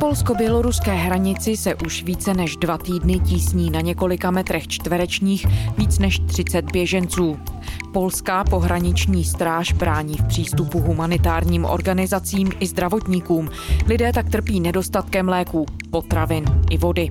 polsko-běloruské 0.00 0.94
hranici 0.94 1.56
se 1.56 1.74
už 1.74 2.02
více 2.02 2.34
než 2.34 2.56
dva 2.56 2.78
týdny 2.78 3.18
tísní 3.18 3.70
na 3.70 3.80
několika 3.80 4.30
metrech 4.30 4.68
čtverečních 4.68 5.46
víc 5.78 5.98
než 5.98 6.18
30 6.26 6.72
běženců. 6.72 7.38
Polská 7.92 8.44
pohraniční 8.44 9.24
stráž 9.24 9.72
brání 9.72 10.14
v 10.16 10.24
přístupu 10.24 10.80
humanitárním 10.80 11.64
organizacím 11.64 12.52
i 12.60 12.66
zdravotníkům. 12.66 13.50
Lidé 13.86 14.12
tak 14.12 14.30
trpí 14.30 14.60
nedostatkem 14.60 15.28
léků, 15.28 15.66
potravin 15.90 16.44
i 16.70 16.78
vody. 16.78 17.10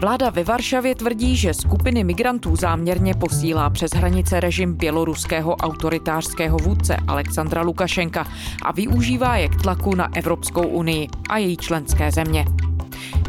Vláda 0.00 0.30
ve 0.30 0.44
Varšavě 0.44 0.94
tvrdí, 0.94 1.36
že 1.36 1.54
skupiny 1.54 2.04
migrantů 2.04 2.56
záměrně 2.56 3.14
posílá 3.14 3.70
přes 3.70 3.90
hranice 3.90 4.40
režim 4.40 4.74
běloruského 4.74 5.56
autoritářského 5.56 6.58
vůdce 6.58 6.96
Alexandra 7.06 7.62
Lukašenka 7.62 8.26
a 8.62 8.72
využívá 8.72 9.36
je 9.36 9.48
k 9.48 9.62
tlaku 9.62 9.94
na 9.94 10.08
Evropskou 10.16 10.66
unii 10.66 11.08
a 11.28 11.38
její 11.38 11.56
členské 11.56 12.10
země. 12.10 12.44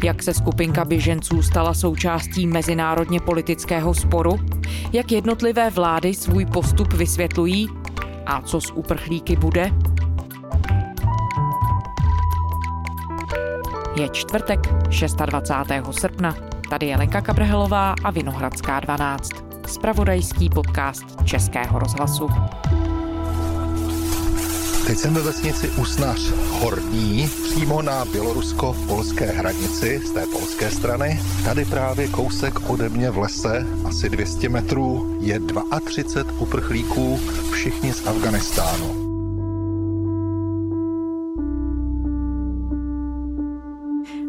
Jak 0.04 0.22
se 0.22 0.34
skupinka 0.34 0.84
běženců 0.84 1.42
stala 1.42 1.74
součástí 1.74 2.46
mezinárodně 2.46 3.20
politického 3.20 3.94
sporu? 3.94 4.40
Jak 4.92 5.12
jednotlivé 5.12 5.70
vlády 5.70 6.14
svůj 6.14 6.46
postup 6.46 6.92
vysvětlují? 6.92 7.68
A 8.26 8.42
co 8.42 8.60
s 8.60 8.70
uprchlíky 8.70 9.36
bude? 9.36 9.70
Je 13.96 14.08
čtvrtek 14.08 14.60
26. 15.26 16.00
srpna. 16.00 16.36
Tady 16.70 16.86
je 16.86 16.96
Lenka 16.96 17.20
Kabrhelová 17.20 17.94
a 18.04 18.10
Vinohradská 18.10 18.80
12. 18.80 19.28
Spravodajský 19.66 20.50
podcast 20.50 21.04
Českého 21.24 21.78
rozhlasu. 21.78 22.28
Teď 24.86 24.98
jsem 24.98 25.14
ve 25.14 25.22
vesnici 25.22 25.68
Usnař 25.68 26.32
Horní, 26.60 27.30
přímo 27.44 27.82
na 27.82 28.04
bělorusko-polské 28.04 29.26
hranici 29.26 30.00
z 30.06 30.10
té 30.10 30.26
polské 30.26 30.70
strany. 30.70 31.20
Tady 31.44 31.64
právě 31.64 32.08
kousek 32.08 32.70
ode 32.70 32.88
mě 32.88 33.10
v 33.10 33.18
lese, 33.18 33.66
asi 33.84 34.08
200 34.08 34.48
metrů, 34.48 35.18
je 35.20 35.40
32 35.86 36.40
uprchlíků, 36.40 37.20
všichni 37.52 37.92
z 37.92 38.06
Afganistánu. 38.06 39.03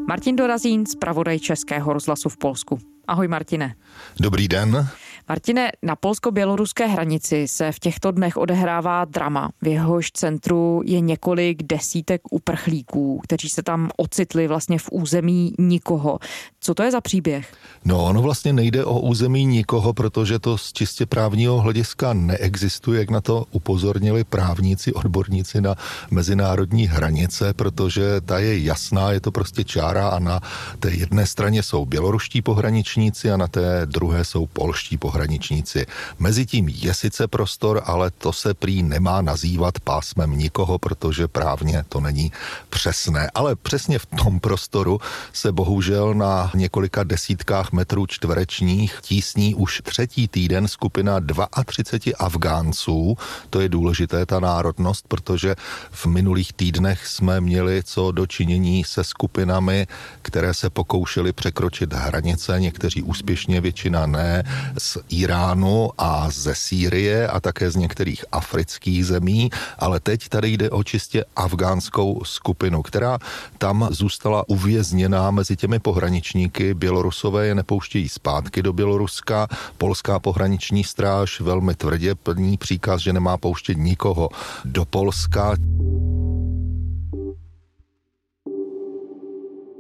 Martin 0.08 0.36
Dorazín, 0.36 0.86
zpravodaj 0.86 1.40
Českého 1.40 1.94
rozhlasu 1.94 2.30
v 2.30 2.38
Polsku. 2.38 2.80
Ahoj 3.08 3.28
Martine. 3.28 3.76
Dobrý 4.20 4.48
den. 4.48 4.88
Martine, 5.30 5.72
na 5.84 5.96
polsko-běloruské 5.96 6.88
hranici 6.88 7.48
se 7.48 7.72
v 7.72 7.80
těchto 7.80 8.12
dnech 8.12 8.38
odehrává 8.38 9.06
drama. 9.06 9.50
V 9.62 9.68
jehož 9.68 10.12
centru 10.12 10.82
je 10.86 11.00
několik 11.00 11.64
desítek 11.64 12.22
uprchlíků, 12.32 13.20
kteří 13.24 13.50
se 13.50 13.64
tam 13.64 13.90
ocitli 13.98 14.48
vlastně 14.48 14.80
v 14.80 14.90
území 14.92 15.54
nikoho. 15.60 16.20
Co 16.60 16.74
to 16.74 16.84
je 16.84 16.92
za 16.92 17.02
příběh? 17.02 17.54
No, 17.86 18.06
ono 18.06 18.22
vlastně 18.22 18.54
nejde 18.54 18.86
o 18.86 19.00
území 19.00 19.46
nikoho, 19.46 19.94
protože 19.94 20.40
to 20.40 20.58
z 20.58 20.74
čistě 20.74 21.06
právního 21.06 21.62
hlediska 21.62 22.14
neexistuje, 22.14 23.00
jak 23.00 23.10
na 23.10 23.22
to 23.22 23.46
upozornili 23.52 24.24
právníci, 24.24 24.94
odborníci 24.94 25.62
na 25.62 25.76
mezinárodní 26.12 26.88
hranice, 26.88 27.54
protože 27.54 28.22
ta 28.22 28.40
je 28.40 28.64
jasná, 28.64 29.12
je 29.12 29.20
to 29.20 29.32
prostě 29.32 29.64
čára 29.64 30.08
a 30.08 30.20
na 30.20 30.42
té 30.80 30.92
jedné 30.92 31.26
straně 31.26 31.64
jsou 31.64 31.86
běloruští 31.86 32.42
pohraničníci 32.42 33.32
a 33.32 33.38
na 33.38 33.48
té 33.48 33.82
druhé 33.86 34.26
jsou 34.26 34.46
polští 34.46 34.98
pohraničníci 34.98 35.15
pohraničníci. 35.16 35.86
Mezitím 36.20 36.70
je 36.70 36.94
sice 36.94 37.28
prostor, 37.28 37.82
ale 37.86 38.12
to 38.12 38.34
se 38.34 38.54
prý 38.54 38.84
nemá 38.84 39.22
nazývat 39.22 39.80
pásmem 39.80 40.32
nikoho, 40.32 40.80
protože 40.80 41.28
právně 41.28 41.84
to 41.90 42.00
není 42.00 42.32
přesné. 42.70 43.32
Ale 43.36 43.56
přesně 43.56 44.00
v 44.00 44.06
tom 44.06 44.40
prostoru 44.40 45.00
se 45.34 45.52
bohužel 45.52 46.14
na 46.14 46.52
několika 46.56 47.04
desítkách 47.04 47.72
metrů 47.72 48.06
čtverečních 48.06 49.00
tísní 49.02 49.56
už 49.56 49.82
třetí 49.84 50.28
týden 50.28 50.68
skupina 50.68 51.20
32 51.66 52.18
Afgánců. 52.20 53.18
To 53.50 53.62
je 53.62 53.70
důležité, 53.70 54.26
ta 54.26 54.40
národnost, 54.40 55.08
protože 55.08 55.56
v 55.92 56.06
minulých 56.06 56.54
týdnech 56.54 57.08
jsme 57.08 57.42
měli 57.42 57.84
co 57.84 58.12
dočinění 58.12 58.84
se 58.84 59.04
skupinami, 59.04 59.88
které 60.22 60.54
se 60.54 60.70
pokoušely 60.70 61.34
překročit 61.34 61.94
hranice, 61.94 62.60
někteří 62.60 63.04
úspěšně, 63.04 63.62
většina 63.62 64.06
ne, 64.06 64.44
z 64.78 65.05
Iránu 65.10 65.90
a 65.98 66.28
ze 66.32 66.56
Sýrie 66.56 67.28
a 67.28 67.40
také 67.40 67.72
z 67.72 67.76
některých 67.76 68.26
afrických 68.32 69.06
zemí, 69.06 69.50
ale 69.80 70.00
teď 70.00 70.30
tady 70.30 70.50
jde 70.50 70.70
o 70.70 70.84
čistě 70.84 71.26
afgánskou 71.36 72.22
skupinu, 72.24 72.82
která 72.82 73.18
tam 73.58 73.88
zůstala 73.92 74.50
uvězněná 74.50 75.32
mezi 75.32 75.56
těmi 75.56 75.80
pohraničníky. 75.80 76.74
Bělorusové 76.74 77.48
je 77.48 77.56
nepouštějí 77.56 78.10
zpátky 78.10 78.64
do 78.64 78.74
Běloruska, 78.74 79.48
polská 79.78 80.20
pohraniční 80.20 80.84
stráž 80.84 81.42
velmi 81.42 81.76
tvrdě 81.76 82.16
plní 82.16 82.58
příkaz, 82.58 83.02
že 83.02 83.14
nemá 83.14 83.38
pouštět 83.38 83.78
nikoho 83.78 84.30
do 84.66 84.86
Polska. 84.86 85.56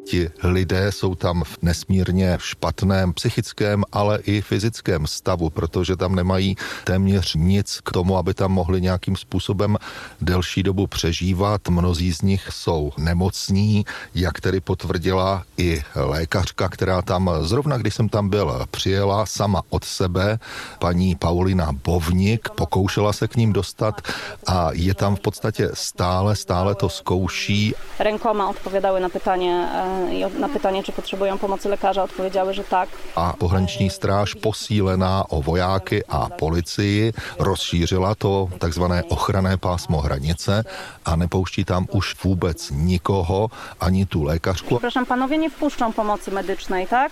Ti 0.05 0.29
lidé 0.43 0.91
jsou 0.91 1.15
tam 1.15 1.43
v 1.43 1.57
nesmírně 1.61 2.37
špatném 2.41 3.13
psychickém, 3.13 3.83
ale 3.91 4.19
i 4.23 4.41
fyzickém 4.41 5.07
stavu, 5.07 5.49
protože 5.49 5.95
tam 5.95 6.15
nemají 6.15 6.55
téměř 6.83 7.35
nic 7.35 7.79
k 7.83 7.91
tomu, 7.91 8.17
aby 8.17 8.33
tam 8.33 8.51
mohli 8.51 8.81
nějakým 8.81 9.15
způsobem 9.15 9.77
delší 10.21 10.63
dobu 10.63 10.87
přežívat. 10.87 11.67
Mnozí 11.69 12.13
z 12.13 12.21
nich 12.21 12.47
jsou 12.51 12.91
nemocní, 12.97 13.85
jak 14.15 14.41
tedy 14.41 14.59
potvrdila 14.61 15.43
i 15.57 15.81
lékařka, 15.95 16.69
která 16.69 17.01
tam 17.01 17.29
zrovna, 17.41 17.77
když 17.77 17.95
jsem 17.95 18.09
tam 18.09 18.29
byl, 18.29 18.65
přijela 18.71 19.25
sama 19.25 19.61
od 19.69 19.83
sebe, 19.83 20.39
paní 20.79 21.15
Paulina 21.15 21.71
Bovnik, 21.71 22.49
pokoušela 22.49 23.13
se 23.13 23.27
k 23.27 23.35
ním 23.35 23.53
dostat 23.53 24.01
a 24.47 24.69
je 24.73 24.93
tam 24.93 25.15
v 25.15 25.19
podstatě 25.19 25.69
stále, 25.73 26.35
stále 26.35 26.75
to 26.75 26.89
zkouší. 26.89 27.73
Rękoma 27.99 28.49
odpowiadały 28.49 28.99
na 28.99 29.09
pytanie 29.09 29.65
i 29.75 29.94
na 30.39 30.49
pytanie, 30.49 30.83
czy 30.83 30.91
potrzebują 30.91 31.37
pomocy 31.37 31.69
lekarza, 31.69 32.03
odpowiedziały, 32.03 32.53
że 32.53 32.63
tak. 32.63 32.89
A 33.15 33.33
pohraniční 33.33 33.89
stráž 33.89 34.35
posílená 34.35 35.29
o 35.29 35.41
vojáky 35.41 36.03
a 36.09 36.29
policii 36.29 37.13
rozšířila 37.39 38.15
to 38.15 38.49
takzvané 38.59 39.03
ochranné 39.09 39.57
pásmo 39.57 40.01
hranice 40.01 40.63
a 41.05 41.15
nepouští 41.15 41.65
tam 41.65 41.87
už 41.91 42.15
vůbec 42.23 42.71
nikoho, 42.71 43.49
ani 43.79 44.05
tu 44.05 44.23
lékařku. 44.23 44.79
Proszę, 44.79 45.05
panowie 45.05 45.37
nie 45.37 45.49
wpuszczą 45.49 45.93
pomocy 45.93 46.31
medycznej, 46.31 46.87
tak? 46.87 47.11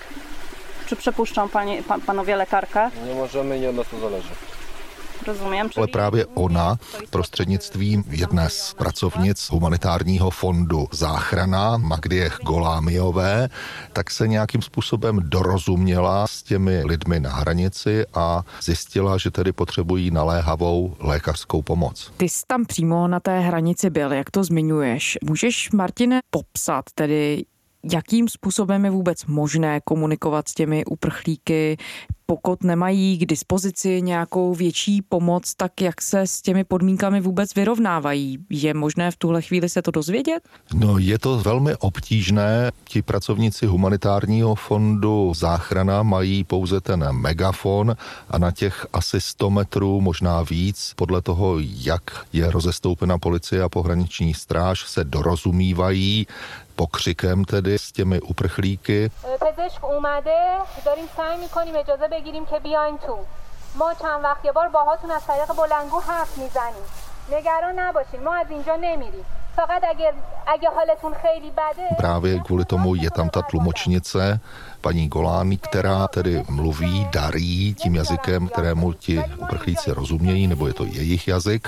Czy 0.86 0.96
przepuszczą 0.96 1.50
panie, 1.50 1.84
pan, 1.84 2.02
panowie 2.02 2.36
lekarkę? 2.36 2.92
Nie 3.08 3.16
możemy, 3.16 3.60
nie 3.60 3.70
od 3.70 3.76
nas 3.76 3.88
to 3.92 4.00
zależy. 4.00 4.53
Rozumím. 5.28 5.70
Ale 5.78 5.88
právě 5.88 6.26
ona 6.26 6.78
prostřednictvím 7.10 8.04
jedné 8.08 8.50
z 8.50 8.74
pracovnic 8.74 9.50
humanitárního 9.50 10.30
fondu 10.30 10.88
Záchrana 10.92 11.78
Magdiech 11.78 12.40
Golámiové, 12.44 13.50
tak 13.94 14.12
se 14.12 14.28
nějakým 14.28 14.62
způsobem 14.62 15.20
dorozuměla 15.24 16.28
s 16.28 16.44
těmi 16.44 16.84
lidmi 16.86 17.20
na 17.20 17.30
hranici 17.30 18.06
a 18.14 18.44
zjistila, 18.62 19.18
že 19.18 19.32
tedy 19.32 19.52
potřebují 19.52 20.12
naléhavou 20.12 20.96
lékařskou 21.00 21.62
pomoc. 21.62 22.12
Ty 22.18 22.30
jsi 22.30 22.42
tam 22.48 22.66
přímo 22.66 23.08
na 23.08 23.20
té 23.20 23.40
hranici 23.40 23.90
byl, 23.90 24.14
jak 24.14 24.32
to 24.32 24.44
zmiňuješ. 24.44 25.18
Můžeš, 25.24 25.72
Martine, 25.72 26.20
popsat 26.30 26.86
tedy, 26.96 27.46
jakým 27.92 28.30
způsobem 28.30 28.86
je 28.86 28.92
vůbec 28.92 29.26
možné 29.26 29.82
komunikovat 29.84 30.48
s 30.48 30.54
těmi 30.54 30.86
uprchlíky, 30.86 31.78
pokud 32.26 32.64
nemají 32.64 33.18
k 33.18 33.26
dispozici 33.26 34.02
nějakou 34.02 34.54
větší 34.54 35.02
pomoc, 35.02 35.54
tak 35.54 35.81
jak 35.81 36.02
se 36.02 36.22
s 36.22 36.42
těmi 36.42 36.63
podmínkami 36.63 37.22
vůbec 37.22 37.56
vyrovnávají? 37.56 38.38
Je 38.50 38.74
možné 38.74 39.12
v 39.12 39.18
tuhle 39.18 39.42
chvíli 39.42 39.69
se 39.69 39.81
to 39.81 39.92
dozvědět? 39.92 40.50
No, 40.74 40.98
je 40.98 41.19
to 41.19 41.38
velmi 41.40 41.75
obtížné. 41.75 42.72
Ti 42.84 43.02
pracovníci 43.02 43.66
humanitárního 43.66 44.56
fondu 44.56 45.34
záchrana 45.36 46.04
mají 46.04 46.44
pouze 46.44 46.81
ten 46.81 47.12
megafon 47.12 47.96
a 48.30 48.38
na 48.38 48.52
těch 48.52 48.88
asi 48.94 49.22
100 49.22 49.50
metrů, 49.50 50.02
možná 50.02 50.42
víc, 50.42 50.94
podle 50.96 51.22
toho, 51.22 51.56
jak 51.60 52.25
je 52.34 52.52
rozestoupena 52.52 53.18
policie 53.18 53.62
a 53.63 53.69
pohraniční 53.69 54.34
stráž, 54.34 54.88
se 54.88 55.04
dorozumívají 55.04 56.28
pokřikem 56.76 57.44
tedy 57.44 57.79
s 57.79 57.93
těmi 57.93 58.20
uprchlíky. 58.20 59.11
پزشک 59.41 59.85
اومده 59.85 60.41
داریم 60.85 61.09
سعی 61.17 61.38
میکنیم 61.38 61.76
اجازه 61.76 62.09
بگیریم 62.09 62.47
که 62.47 62.59
بیاین 62.59 62.99
تو 62.99 63.19
ما 63.75 63.94
چند 63.94 64.25
وقت 64.25 64.44
یه 64.44 64.53
بار 64.53 64.69
باهاتون 64.69 65.11
از 65.11 65.26
طریق 65.26 65.53
بلنگو 65.53 66.00
حرف 66.00 66.38
میزنیم 66.38 66.85
نگران 67.32 67.79
نباشین 67.79 68.20
ما 68.25 68.35
از 68.35 68.47
اینجا 68.50 68.76
نمیریم 68.76 69.25
فقط 69.56 69.82
اگر 69.85 70.15
Právě 71.97 72.41
kvůli 72.41 72.65
tomu 72.65 72.94
je 72.94 73.11
tam 73.11 73.29
ta 73.29 73.43
tlumočnice, 73.43 74.41
paní 74.83 75.07
Golány, 75.07 75.57
která 75.57 76.07
tedy 76.07 76.44
mluví, 76.50 77.07
darí 77.12 77.74
tím 77.74 77.95
jazykem, 77.95 78.47
kterému 78.47 78.94
ti 78.94 79.24
uprchlíci 79.38 79.91
rozumějí, 79.91 80.47
nebo 80.47 80.68
je 80.68 80.74
to 80.74 80.85
jejich 80.85 81.27
jazyk. 81.27 81.68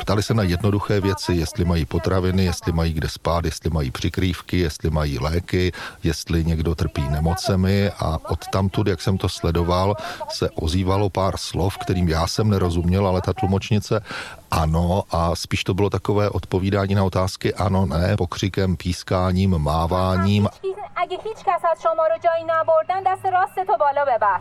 Ptali 0.00 0.22
se 0.22 0.34
na 0.34 0.42
jednoduché 0.42 1.00
věci, 1.00 1.32
jestli 1.32 1.64
mají 1.64 1.84
potraviny, 1.84 2.44
jestli 2.44 2.72
mají 2.72 2.92
kde 2.92 3.08
spát, 3.08 3.44
jestli 3.44 3.70
mají 3.70 3.90
přikrývky, 3.90 4.58
jestli 4.58 4.90
mají 4.90 5.18
léky, 5.18 5.72
jestli 6.02 6.44
někdo 6.44 6.74
trpí 6.74 7.02
nemocemi 7.08 7.90
a 7.98 8.18
od 8.30 8.46
tamtud, 8.46 8.86
jak 8.86 9.02
jsem 9.02 9.18
to 9.18 9.28
sledoval, 9.28 9.96
se 10.30 10.50
ozývalo 10.50 11.10
pár 11.10 11.36
slov, 11.36 11.78
kterým 11.78 12.08
já 12.08 12.26
jsem 12.26 12.50
nerozuměl, 12.50 13.06
ale 13.06 13.20
ta 13.20 13.32
tlumočnice 13.32 14.02
ano 14.50 15.02
a 15.10 15.34
spíš 15.34 15.64
to 15.64 15.74
bylo 15.74 15.90
takové 15.90 16.30
odpovídání 16.30 16.94
na 16.94 17.04
otázky 17.04 17.54
ano, 17.54 17.86
ne, 17.86 18.16
pokřikem, 18.16 18.76
pískáním, 18.76 19.58
máváním. 19.58 20.48
اگه 20.96 21.18
هیچ 21.24 21.44
کس 21.44 21.64
از 21.72 21.82
شما 21.82 22.06
رو 22.06 22.18
جایی 22.18 22.44
نبردن 22.44 23.02
دست 23.02 23.26
راست 23.26 23.64
تو 23.66 23.76
بالا 23.76 24.04
ببر. 24.04 24.40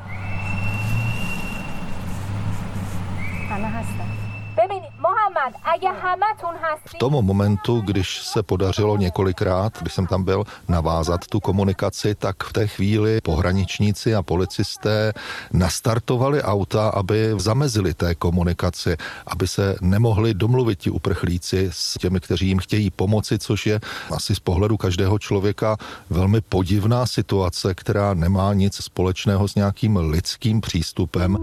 همه 3.49 3.67
هستن. 3.67 4.20
V 6.85 6.93
tomu 6.97 7.21
momentu, 7.21 7.81
když 7.81 8.21
se 8.21 8.43
podařilo 8.43 8.97
několikrát, 8.97 9.77
když 9.81 9.93
jsem 9.93 10.07
tam 10.07 10.23
byl, 10.23 10.43
navázat 10.67 11.27
tu 11.27 11.39
komunikaci, 11.39 12.15
tak 12.15 12.43
v 12.43 12.53
té 12.53 12.67
chvíli 12.67 13.21
pohraničníci 13.21 14.15
a 14.15 14.23
policisté 14.23 15.13
nastartovali 15.53 16.41
auta, 16.41 16.89
aby 16.89 17.33
zamezili 17.37 17.93
té 17.93 18.15
komunikaci, 18.15 18.97
aby 19.27 19.47
se 19.47 19.75
nemohli 19.81 20.33
domluvit 20.33 20.79
ti 20.79 20.89
uprchlíci 20.89 21.69
s 21.71 21.93
těmi, 21.93 22.19
kteří 22.19 22.47
jim 22.47 22.59
chtějí 22.59 22.91
pomoci, 22.91 23.39
což 23.39 23.65
je 23.65 23.79
asi 24.11 24.35
z 24.35 24.39
pohledu 24.39 24.77
každého 24.77 25.19
člověka 25.19 25.77
velmi 26.09 26.41
podivná 26.41 27.05
situace, 27.05 27.75
která 27.75 28.13
nemá 28.13 28.53
nic 28.53 28.75
společného 28.75 29.47
s 29.47 29.55
nějakým 29.55 29.97
lidským 29.97 30.61
přístupem. 30.61 31.37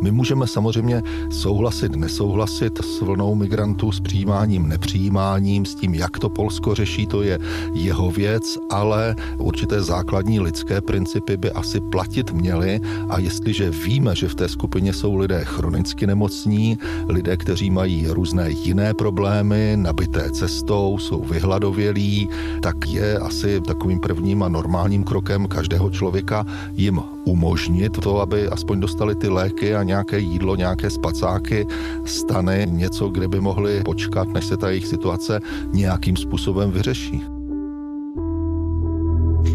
My 0.00 0.10
můžeme 0.10 0.46
samozřejmě 0.46 1.02
souhlasit, 1.30 1.96
nesouhlasit 1.96 2.78
s 2.84 3.00
vlnou 3.00 3.34
migrantů, 3.34 3.92
s 3.92 4.00
přijímáním, 4.00 4.68
nepřijímáním, 4.68 5.66
s 5.66 5.74
tím, 5.74 5.94
jak 5.94 6.18
to 6.18 6.28
Polsko 6.28 6.74
řeší, 6.74 7.06
to 7.06 7.22
je 7.22 7.38
jeho 7.72 8.10
věc, 8.10 8.58
ale 8.70 9.16
určité 9.38 9.82
základní 9.82 10.40
lidské 10.40 10.80
principy 10.80 11.36
by 11.36 11.50
asi 11.50 11.80
platit 11.80 12.32
měly. 12.32 12.80
A 13.08 13.18
jestliže 13.18 13.70
víme, 13.70 14.14
že 14.14 14.28
v 14.28 14.34
té 14.34 14.48
skupině 14.48 14.92
jsou 14.92 15.16
lidé 15.16 15.44
chronicky 15.44 16.06
nemocní, 16.06 16.78
lidé, 17.08 17.36
kteří 17.36 17.70
mají 17.70 18.06
různé 18.08 18.50
jiné 18.50 18.94
problémy, 18.94 19.72
nabité 19.76 20.30
cestou, 20.30 20.98
jsou 20.98 21.24
vyhladovělí, 21.24 22.28
tak 22.62 22.88
je 22.88 23.18
asi 23.18 23.60
takovým 23.60 24.00
prvním 24.00 24.42
a 24.42 24.48
normálním 24.48 25.04
krokem 25.04 25.46
každého 25.48 25.90
člověka 25.90 26.46
jim 26.74 27.15
umožnit 27.26 28.00
to, 28.02 28.20
aby 28.20 28.48
aspoň 28.48 28.80
dostali 28.80 29.14
ty 29.14 29.28
léky 29.28 29.74
a 29.74 29.82
nějaké 29.82 30.18
jídlo, 30.18 30.56
nějaké 30.56 30.90
spacáky, 30.90 31.66
stany, 32.04 32.66
něco, 32.70 33.08
kde 33.08 33.28
by 33.28 33.40
mohli 33.40 33.82
počkat, 33.84 34.28
než 34.28 34.44
se 34.44 34.56
ta 34.56 34.68
jejich 34.68 34.86
situace 34.86 35.40
nějakým 35.72 36.16
způsobem 36.16 36.70
vyřeší. 36.70 37.22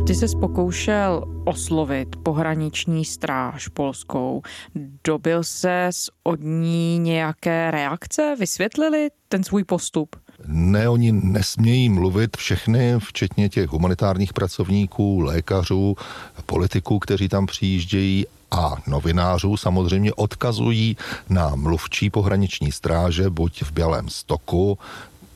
Ty 0.08 0.16
se 0.16 0.26
pokoušel 0.40 1.24
oslovit 1.46 2.16
pohraniční 2.24 3.06
stráž 3.06 3.68
polskou. 3.68 4.42
Dobil 5.04 5.44
se 5.44 5.90
od 6.24 6.40
ní 6.42 7.00
nějaké 7.00 7.72
reakce? 7.72 8.36
Vysvětlili 8.40 9.10
ten 9.28 9.44
svůj 9.44 9.64
postup? 9.64 10.16
Ne, 10.48 10.90
oni 10.90 11.12
nesmějí 11.12 11.90
mluvit 11.90 12.38
všechny, 12.38 12.94
včetně 13.00 13.50
těch 13.50 13.70
humanitárních 13.70 14.34
pracovníků, 14.34 15.20
lékařů, 15.20 15.96
politiků, 16.46 17.00
kteří 17.00 17.30
tam 17.30 17.46
přijíždějí 17.46 18.26
a 18.52 18.76
novinářů 18.88 19.58
samozřejmě 19.58 20.14
odkazují 20.14 20.98
na 21.30 21.56
mluvčí 21.56 22.10
pohraniční 22.10 22.72
stráže, 22.72 23.30
buď 23.30 23.64
v 23.64 23.72
Bělém 23.72 24.10
stoku, 24.10 24.78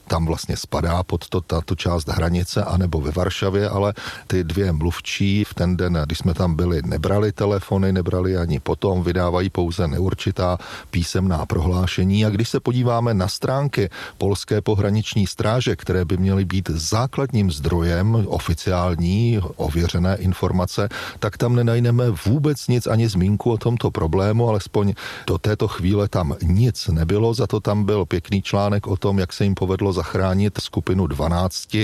tam 0.08 0.26
vlastně 0.26 0.58
spadá 0.58 1.04
pod 1.04 1.30
to, 1.30 1.42
tato 1.42 1.76
část 1.76 2.08
hranice, 2.08 2.64
anebo 2.64 3.02
ve 3.02 3.12
Varšavě, 3.12 3.70
ale 3.70 3.94
ty 4.28 4.44
dvě 4.44 4.72
mluvčí 4.72 5.44
v 5.44 5.54
ten 5.54 5.78
den, 5.78 6.00
když 6.06 6.18
jsme 6.18 6.34
tam 6.34 6.56
byli, 6.56 6.82
nebrali 6.86 7.32
telefony, 7.32 7.94
nebrali 7.94 8.38
ani 8.38 8.60
potom, 8.60 9.04
vydávají 9.04 9.50
pouze 9.50 9.88
neurčitá 9.88 10.58
písemná 10.92 11.46
prohlášení. 11.46 12.26
A 12.26 12.30
když 12.30 12.50
se 12.50 12.60
podíváme 12.60 13.14
na 13.14 13.28
stránky 13.28 13.90
polské 14.18 14.62
pohraniční 14.62 15.28
stráže, 15.28 15.76
které 15.76 16.06
by 16.06 16.18
měly 16.18 16.46
být 16.46 16.70
základním 16.70 17.52
zdrojem 17.52 18.26
oficiální, 18.28 19.40
ověřené 19.56 20.16
informace, 20.16 20.90
tak 21.20 21.38
tam 21.38 21.56
nenajdeme 21.56 22.10
vůbec 22.26 22.68
nic 22.68 22.88
ani 22.88 23.10
zmínku 23.10 23.52
o 23.52 23.58
tomto 23.58 23.92
problému, 23.92 24.50
alespoň 24.50 24.94
do 25.28 25.38
této 25.38 25.68
chvíle 25.68 26.08
tam 26.08 26.36
nic 26.44 26.88
nebylo, 26.88 27.34
za 27.34 27.48
to 27.48 27.60
tam 27.60 27.84
byl 27.84 28.06
pěkný 28.06 28.42
článek 28.42 28.88
o 28.88 28.98
tom, 28.98 29.20
jak 29.20 29.34
se 29.34 29.44
jim 29.44 29.56
povedlo 29.56 29.94
zachránit 29.96 30.60
skupinu 30.62 31.08
12 31.08 31.78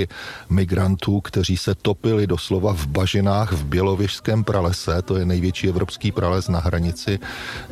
migrantů, 0.49 1.21
kteří 1.21 1.57
se 1.57 1.75
topili 1.75 2.27
doslova 2.27 2.73
v 2.73 2.87
bažinách 2.87 3.51
v 3.51 3.63
Bělověžském 3.65 4.43
pralese. 4.43 5.01
To 5.01 5.15
je 5.15 5.25
největší 5.25 5.69
evropský 5.69 6.11
prales 6.11 6.47
na 6.47 6.59
hranici 6.59 7.19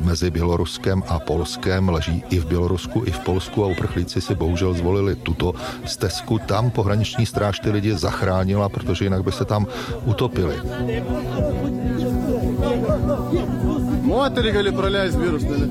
mezi 0.00 0.30
Běloruskem 0.30 1.02
a 1.08 1.18
Polskem. 1.18 1.88
Leží 1.88 2.24
i 2.30 2.38
v 2.38 2.46
Bělorusku, 2.46 3.02
i 3.06 3.10
v 3.10 3.18
Polsku 3.18 3.64
a 3.64 3.66
uprchlíci 3.66 4.20
si 4.20 4.34
bohužel 4.34 4.74
zvolili 4.74 5.16
tuto 5.16 5.54
stezku. 5.84 6.38
Tam 6.38 6.70
pohraniční 6.70 7.26
stráž 7.26 7.60
ty 7.60 7.70
lidi 7.70 7.92
zachránila, 7.96 8.68
protože 8.68 9.04
jinak 9.04 9.24
by 9.24 9.32
se 9.32 9.44
tam 9.44 9.66
utopili. 10.04 10.56
Moterį 14.10 14.50
gali 14.50 14.70
praleisti 14.74 15.20
virus, 15.22 15.44
ne? 15.46 15.66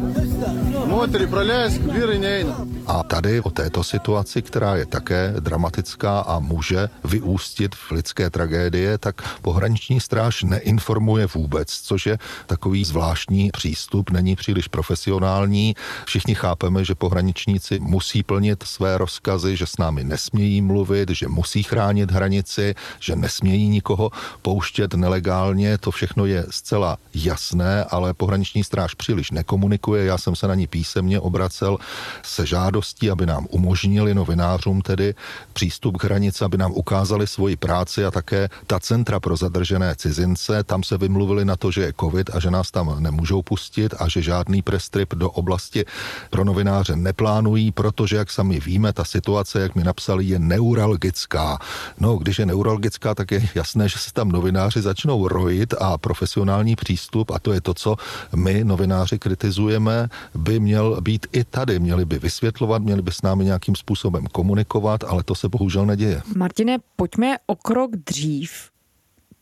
Moterį 0.88 1.26
praleisti, 1.28 1.84
vyrai 1.92 2.20
neina. 2.24 2.56
A 2.88 3.04
tady 3.04 3.42
o 3.42 3.50
této 3.52 3.84
situaci, 3.84 4.42
která 4.42 4.76
je 4.76 4.86
také 4.86 5.34
dramatická 5.40 6.20
a 6.20 6.40
může 6.40 6.90
vyústit 7.04 7.76
v 7.76 7.92
lidské 7.92 8.30
tragédie, 8.30 8.98
tak 8.98 9.22
pohraniční 9.42 10.00
stráž 10.00 10.44
neinformuje 10.44 11.28
vůbec, 11.36 11.70
což 11.70 12.06
je 12.06 12.18
takový 12.48 12.86
zvláštní 12.86 13.50
přístup, 13.52 14.10
není 14.10 14.36
příliš 14.36 14.68
profesionální. 14.68 15.76
Všichni 16.06 16.36
chápeme, 16.36 16.86
že 16.86 16.96
pohraničníci 16.96 17.80
musí 17.80 18.24
plnit 18.24 18.64
své 18.64 18.98
rozkazy, 18.98 19.56
že 19.56 19.66
s 19.66 19.78
námi 19.78 20.04
nesmějí 20.04 20.62
mluvit, 20.62 21.10
že 21.10 21.28
musí 21.28 21.64
chránit 21.64 22.12
hranici, 22.12 22.76
že 23.00 23.16
nesmějí 23.16 23.70
nikoho 23.70 24.12
pouštět 24.42 24.94
nelegálně. 24.94 25.78
To 25.78 25.92
všechno 25.92 26.26
je 26.26 26.46
zcela 26.50 26.98
jasné, 27.14 27.84
ale 27.84 28.14
pohraniční 28.14 28.29
stráž 28.64 28.94
příliš 28.94 29.32
nekomunikuje. 29.32 30.06
Já 30.06 30.18
jsem 30.18 30.36
se 30.36 30.48
na 30.48 30.56
ní 30.56 30.68
písemně 30.68 31.20
obracel 31.20 31.78
se 32.24 32.46
žádostí, 32.46 33.12
aby 33.12 33.26
nám 33.26 33.48
umožnili 33.50 34.14
novinářům 34.14 34.82
tedy 34.82 35.16
přístup 35.54 35.98
k 35.98 36.04
hranici, 36.04 36.46
aby 36.46 36.58
nám 36.58 36.72
ukázali 36.72 37.28
svoji 37.28 37.56
práci 37.56 38.06
a 38.06 38.12
také 38.12 38.50
ta 38.68 38.80
centra 38.80 39.20
pro 39.20 39.36
zadržené 39.36 39.96
cizince. 39.96 40.64
Tam 40.64 40.84
se 40.84 40.98
vymluvili 40.98 41.46
na 41.46 41.56
to, 41.56 41.72
že 41.72 41.82
je 41.82 41.94
covid 42.00 42.30
a 42.36 42.40
že 42.40 42.52
nás 42.52 42.72
tam 42.72 43.04
nemůžou 43.04 43.42
pustit 43.42 43.94
a 44.00 44.08
že 44.08 44.22
žádný 44.22 44.62
prestrip 44.62 45.14
do 45.14 45.30
oblasti 45.30 45.86
pro 46.30 46.44
novináře 46.44 46.96
neplánují, 46.96 47.72
protože, 47.72 48.16
jak 48.16 48.32
sami 48.32 48.60
víme, 48.60 48.94
ta 48.94 49.04
situace, 49.04 49.60
jak 49.60 49.76
mi 49.76 49.84
napsali, 49.84 50.26
je 50.26 50.40
neuralgická. 50.40 51.60
No, 52.00 52.18
když 52.18 52.40
je 52.40 52.46
neuralgická, 52.46 53.16
tak 53.16 53.32
je 53.32 53.50
jasné, 53.56 53.90
že 53.90 54.00
se 54.00 54.14
tam 54.14 54.30
novináři 54.32 54.82
začnou 54.82 55.28
rojit 55.28 55.74
a 55.80 55.98
profesionální 55.98 56.76
přístup, 56.76 57.32
a 57.32 57.40
to 57.40 57.54
je 57.54 57.62
to, 57.62 57.74
co 57.74 57.96
my, 58.36 58.64
novináři, 58.64 59.20
kritizujeme, 59.20 60.10
by 60.36 60.60
měl 60.60 61.02
být 61.02 61.28
i 61.32 61.44
tady. 61.44 61.80
Měli 61.80 62.06
by 62.06 62.20
vysvětlovat 62.20 62.82
měli 62.82 63.02
by 63.02 63.12
s 63.12 63.22
námi 63.22 63.46
nějakým 63.46 63.76
způsobem 63.76 64.28
komunikovat, 64.28 65.04
ale 65.04 65.24
to 65.24 65.36
se 65.36 65.50
bohužel 65.50 65.86
neděje. 65.86 66.22
Martine, 66.36 66.78
pojďme 66.96 67.38
o 67.46 67.56
krok 67.56 67.92
dřív 67.96 68.70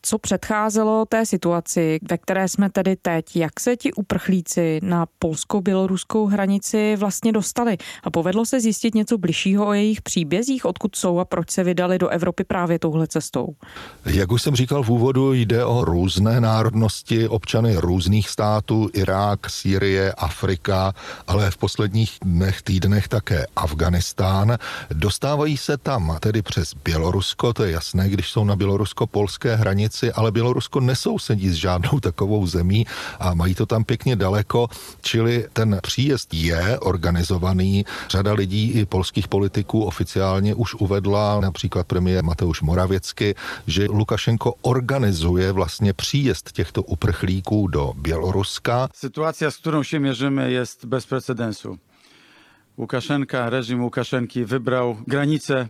co 0.08 0.18
předcházelo 0.18 1.06
té 1.06 1.26
situaci, 1.26 2.00
ve 2.10 2.18
které 2.18 2.48
jsme 2.48 2.70
tedy 2.70 2.96
teď, 2.96 3.36
jak 3.36 3.60
se 3.60 3.76
ti 3.76 3.94
uprchlíci 3.94 4.80
na 4.84 5.06
polsko-běloruskou 5.20 6.26
hranici 6.26 6.96
vlastně 6.96 7.32
dostali 7.32 7.78
a 8.04 8.12
povedlo 8.12 8.46
se 8.46 8.60
zjistit 8.60 8.96
něco 8.96 9.18
bližšího 9.18 9.68
o 9.68 9.74
jejich 9.74 10.02
příbězích, 10.02 10.66
odkud 10.66 10.96
jsou 10.96 11.20
a 11.20 11.26
proč 11.26 11.52
se 11.52 11.64
vydali 11.64 12.00
do 12.00 12.08
Evropy 12.08 12.44
právě 12.44 12.80
touhle 12.80 13.08
cestou? 13.08 13.48
Jak 14.06 14.32
už 14.32 14.42
jsem 14.42 14.56
říkal 14.56 14.84
v 14.84 14.90
úvodu, 14.90 15.34
jde 15.34 15.66
o 15.66 15.86
různé 15.86 16.42
národnosti, 16.42 17.28
občany 17.28 17.76
různých 17.76 18.30
států, 18.30 18.90
Irák, 18.94 19.50
Sýrie, 19.50 20.14
Afrika, 20.14 20.94
ale 21.28 21.52
v 21.52 21.58
posledních 21.58 22.18
dnech, 22.24 22.62
týdnech 22.62 23.08
také 23.08 23.46
Afganistán. 23.56 24.58
Dostávají 24.90 25.58
se 25.58 25.78
tam 25.78 26.18
tedy 26.20 26.42
přes 26.42 26.74
Bělorusko, 26.74 27.54
to 27.54 27.64
je 27.64 27.72
jasné, 27.72 28.10
když 28.10 28.30
jsou 28.30 28.44
na 28.44 28.56
bělorusko-polské 28.56 29.56
hranici 29.56 29.97
hranici, 29.98 30.12
ale 30.12 30.32
Bělorusko 30.32 30.80
nesousedí 30.80 31.50
s 31.50 31.54
žádnou 31.54 32.00
takovou 32.00 32.48
zemí 32.48 32.86
a 33.20 33.34
mají 33.34 33.56
to 33.56 33.66
tam 33.66 33.84
pěkně 33.84 34.16
daleko, 34.16 34.68
čili 35.02 35.48
ten 35.54 35.80
příjezd 35.82 36.34
je 36.34 36.80
organizovaný. 36.80 37.86
Řada 38.10 38.34
lidí 38.34 38.72
i 38.72 38.86
polských 38.86 39.28
politiků 39.28 39.84
oficiálně 39.84 40.56
už 40.56 40.76
uvedla, 40.76 41.40
například 41.42 41.88
premiér 41.88 42.24
Mateusz 42.24 42.62
Moravěcky, 42.62 43.36
že 43.68 43.88
Lukašenko 43.90 44.54
organizuje 44.62 45.52
vlastně 45.52 45.94
příjezd 45.94 46.52
těchto 46.52 46.84
uprchlíků 46.84 47.68
do 47.68 47.94
Běloruska. 47.98 48.90
Situace, 48.94 49.52
s 49.52 49.58
kterou 49.58 49.84
się 49.84 50.00
mierzymy, 50.00 50.52
jest 50.52 50.86
bez 50.86 51.06
precedensu. 51.06 51.78
Łukaszenka, 52.78 53.50
reżim 53.50 53.84
Łukaszenki 53.84 54.46
wybrał 54.46 54.98
granicę 55.08 55.68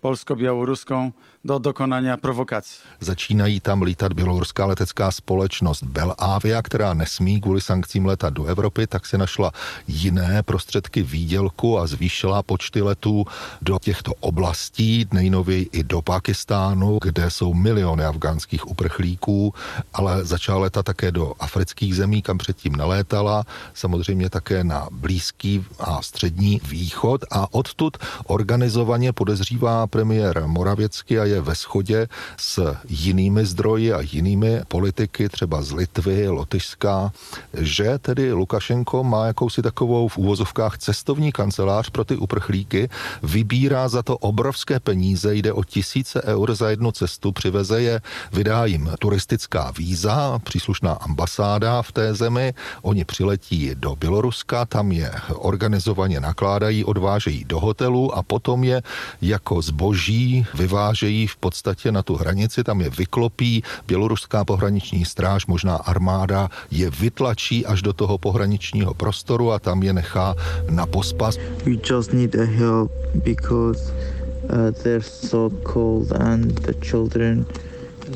polsko-białoruską 0.00 1.12
do 1.44 1.58
dokonania 1.58 2.16
provokací. 2.16 2.78
Začínají 3.00 3.60
tam 3.60 3.82
lítat 3.82 4.12
běloruská 4.12 4.66
letecká 4.66 5.10
společnost 5.10 5.82
Belavia, 5.82 6.62
která 6.62 6.94
nesmí 6.94 7.40
kvůli 7.40 7.60
sankcím 7.60 8.06
letat 8.06 8.34
do 8.34 8.44
Evropy, 8.44 8.86
tak 8.86 9.06
si 9.06 9.18
našla 9.18 9.52
jiné 9.88 10.42
prostředky 10.42 11.02
výdělku 11.02 11.78
a 11.78 11.86
zvýšila 11.86 12.42
počty 12.42 12.82
letů 12.82 13.24
do 13.62 13.78
těchto 13.78 14.12
oblastí, 14.20 15.06
nejnověji 15.12 15.68
i 15.72 15.82
do 15.82 16.02
Pakistánu, 16.02 16.98
kde 17.02 17.30
jsou 17.30 17.54
miliony 17.54 18.04
afgánských 18.04 18.68
uprchlíků, 18.68 19.54
ale 19.94 20.24
začala 20.24 20.58
letat 20.58 20.82
také 20.82 21.12
do 21.12 21.32
afrických 21.40 21.96
zemí, 21.96 22.22
kam 22.22 22.38
předtím 22.38 22.76
nelétala, 22.76 23.44
samozřejmě 23.74 24.30
také 24.30 24.64
na 24.64 24.88
Blízký 24.92 25.64
a 25.80 26.02
Střední 26.02 26.60
východ 26.68 27.24
a 27.30 27.54
odtud 27.54 27.96
organizovaně 28.26 29.12
podezřívá 29.12 29.86
premiér 29.86 30.42
Moravěcky 30.46 31.20
a 31.20 31.24
je 31.24 31.37
ve 31.40 31.54
shodě 31.54 32.08
s 32.36 32.74
jinými 32.88 33.46
zdroji 33.46 33.92
a 33.92 34.00
jinými 34.00 34.60
politiky, 34.68 35.28
třeba 35.28 35.62
z 35.62 35.72
Litvy, 35.72 36.28
Lotyšská, 36.28 37.12
že 37.54 37.98
tedy 37.98 38.32
Lukašenko 38.32 39.04
má 39.04 39.26
jakousi 39.26 39.62
takovou 39.62 40.08
v 40.08 40.18
úvozovkách 40.18 40.78
cestovní 40.78 41.32
kancelář 41.32 41.90
pro 41.90 42.04
ty 42.04 42.16
uprchlíky, 42.16 42.88
vybírá 43.22 43.88
za 43.88 44.02
to 44.02 44.18
obrovské 44.18 44.80
peníze, 44.80 45.34
jde 45.34 45.52
o 45.52 45.64
tisíce 45.64 46.22
eur 46.22 46.54
za 46.54 46.70
jednu 46.70 46.92
cestu, 46.92 47.32
přiveze 47.32 47.82
je, 47.82 48.00
vydá 48.32 48.64
jim 48.64 48.90
turistická 48.98 49.72
víza, 49.78 50.38
příslušná 50.38 50.92
ambasáda 50.92 51.82
v 51.82 51.92
té 51.92 52.14
zemi, 52.14 52.54
oni 52.82 53.04
přiletí 53.04 53.70
do 53.74 53.96
Běloruska, 53.96 54.64
tam 54.64 54.92
je 54.92 55.12
organizovaně 55.34 56.20
nakládají, 56.20 56.84
odvážejí 56.84 57.44
do 57.44 57.60
hotelu 57.60 58.14
a 58.14 58.22
potom 58.22 58.64
je 58.64 58.82
jako 59.22 59.62
zboží 59.62 60.46
vyvážejí 60.54 61.17
v 61.26 61.36
podstatě 61.36 61.92
na 61.92 62.02
tu 62.02 62.16
hranici, 62.16 62.64
tam 62.64 62.80
je 62.80 62.90
vyklopí, 62.90 63.62
běloruská 63.86 64.44
pohraniční 64.44 65.04
stráž, 65.04 65.46
možná 65.46 65.76
armáda 65.76 66.48
je 66.70 66.90
vytlačí 66.90 67.66
až 67.66 67.82
do 67.82 67.92
toho 67.92 68.18
pohraničního 68.18 68.94
prostoru 68.94 69.52
a 69.52 69.58
tam 69.58 69.82
je 69.82 69.92
nechá 69.92 70.34
na 70.70 70.86
pospas. 70.86 71.38
We 71.64 71.76
just 71.90 72.12
need 72.12 72.34
a 72.34 72.44
help 72.44 72.92
because 73.14 73.92
uh, 73.92 74.70
they're 74.82 75.02
so 75.02 75.56
cold 75.62 76.12
and 76.12 76.60
the 76.60 76.72
children 76.72 77.46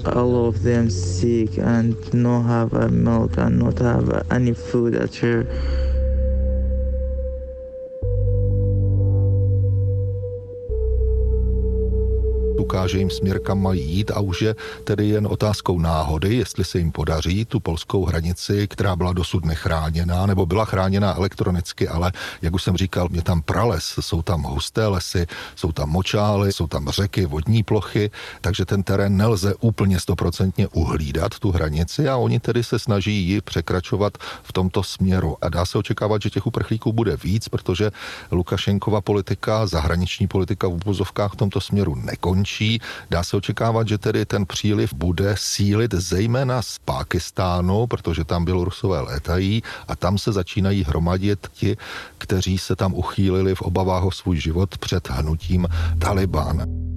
all 0.07 0.47
of 0.47 0.63
them 0.63 0.91
sick 0.91 1.59
and 1.59 1.97
no 2.15 2.43
have 2.43 2.73
a 2.73 2.89
milk 2.89 3.39
and 3.39 3.59
not 3.59 3.79
have 3.79 4.27
any 4.31 4.55
food 4.55 4.95
at 4.97 5.15
here. 5.15 5.47
Ukáže 12.83 12.99
jim 12.99 13.11
směr, 13.11 13.39
kam 13.39 13.63
mají 13.63 13.91
jít 13.91 14.11
a 14.11 14.21
už 14.21 14.43
je 14.43 14.55
tedy 14.85 15.09
jen 15.09 15.27
otázkou 15.27 15.79
náhody, 15.79 16.35
jestli 16.35 16.65
se 16.65 16.79
jim 16.79 16.93
podaří 16.93 17.45
tu 17.45 17.61
polskou 17.61 18.05
hranici, 18.05 18.69
která 18.69 18.97
byla 18.97 19.13
dosud 19.13 19.45
nechráněná, 19.45 20.27
nebo 20.27 20.47
byla 20.47 20.65
chráněná 20.65 21.15
elektronicky, 21.15 21.89
ale 21.89 22.13
jak 22.43 22.55
už 22.55 22.63
jsem 22.63 22.77
říkal, 22.77 23.09
je 23.13 23.23
tam 23.23 23.43
prales, 23.43 23.95
jsou 24.01 24.23
tam 24.23 24.43
husté 24.43 24.87
lesy, 24.87 25.27
jsou 25.57 25.73
tam 25.73 25.91
močály, 25.91 26.53
jsou 26.53 26.67
tam 26.67 26.89
řeky, 26.89 27.27
vodní 27.27 27.63
plochy, 27.63 28.11
takže 28.41 28.65
ten 28.65 28.83
terén 28.83 29.17
nelze 29.17 29.55
úplně 29.61 30.01
stoprocentně 30.01 30.69
uhlídat, 30.69 31.39
tu 31.39 31.51
hranici 31.51 32.09
a 32.09 32.17
oni 32.17 32.41
tedy 32.41 32.65
se 32.65 32.79
snaží 32.79 33.15
ji 33.29 33.41
překračovat 33.41 34.19
v 34.43 34.53
tomto 34.53 34.83
směru. 34.83 35.37
A 35.43 35.49
dá 35.49 35.67
se 35.67 35.79
očekávat, 35.79 36.23
že 36.23 36.31
těch 36.31 36.47
uprchlíků 36.47 36.93
bude 36.93 37.17
víc, 37.17 37.49
protože 37.49 37.91
Lukašenkova 38.31 39.01
politika, 39.01 39.67
zahraniční 39.67 40.27
politika 40.27 40.69
v 40.69 40.83
úvozovkách 40.83 41.33
v 41.33 41.37
tomto 41.37 41.61
směru 41.61 41.95
nekončí 41.95 42.72
Dá 43.11 43.23
se 43.23 43.37
očekávat, 43.37 43.89
že 43.89 43.99
tedy 43.99 44.27
ten 44.27 44.47
příliv 44.47 44.95
bude 44.95 45.35
sílit 45.39 45.95
zejména 45.95 46.63
z 46.63 46.79
Pákistánu, 46.79 47.87
protože 47.87 48.25
tam 48.25 48.45
Bělorusové 48.45 49.01
létají 49.01 49.63
a 49.89 49.97
tam 49.97 50.19
se 50.19 50.33
začínají 50.33 50.85
hromadit 50.85 51.47
ti, 51.53 51.77
kteří 52.19 52.59
se 52.59 52.77
tam 52.77 52.95
uchýlili 52.95 53.55
v 53.55 53.63
obavách 53.63 54.05
o 54.05 54.11
svůj 54.11 54.41
život 54.41 54.79
před 54.79 55.09
hnutím 55.09 55.69
Taliban 55.99 56.92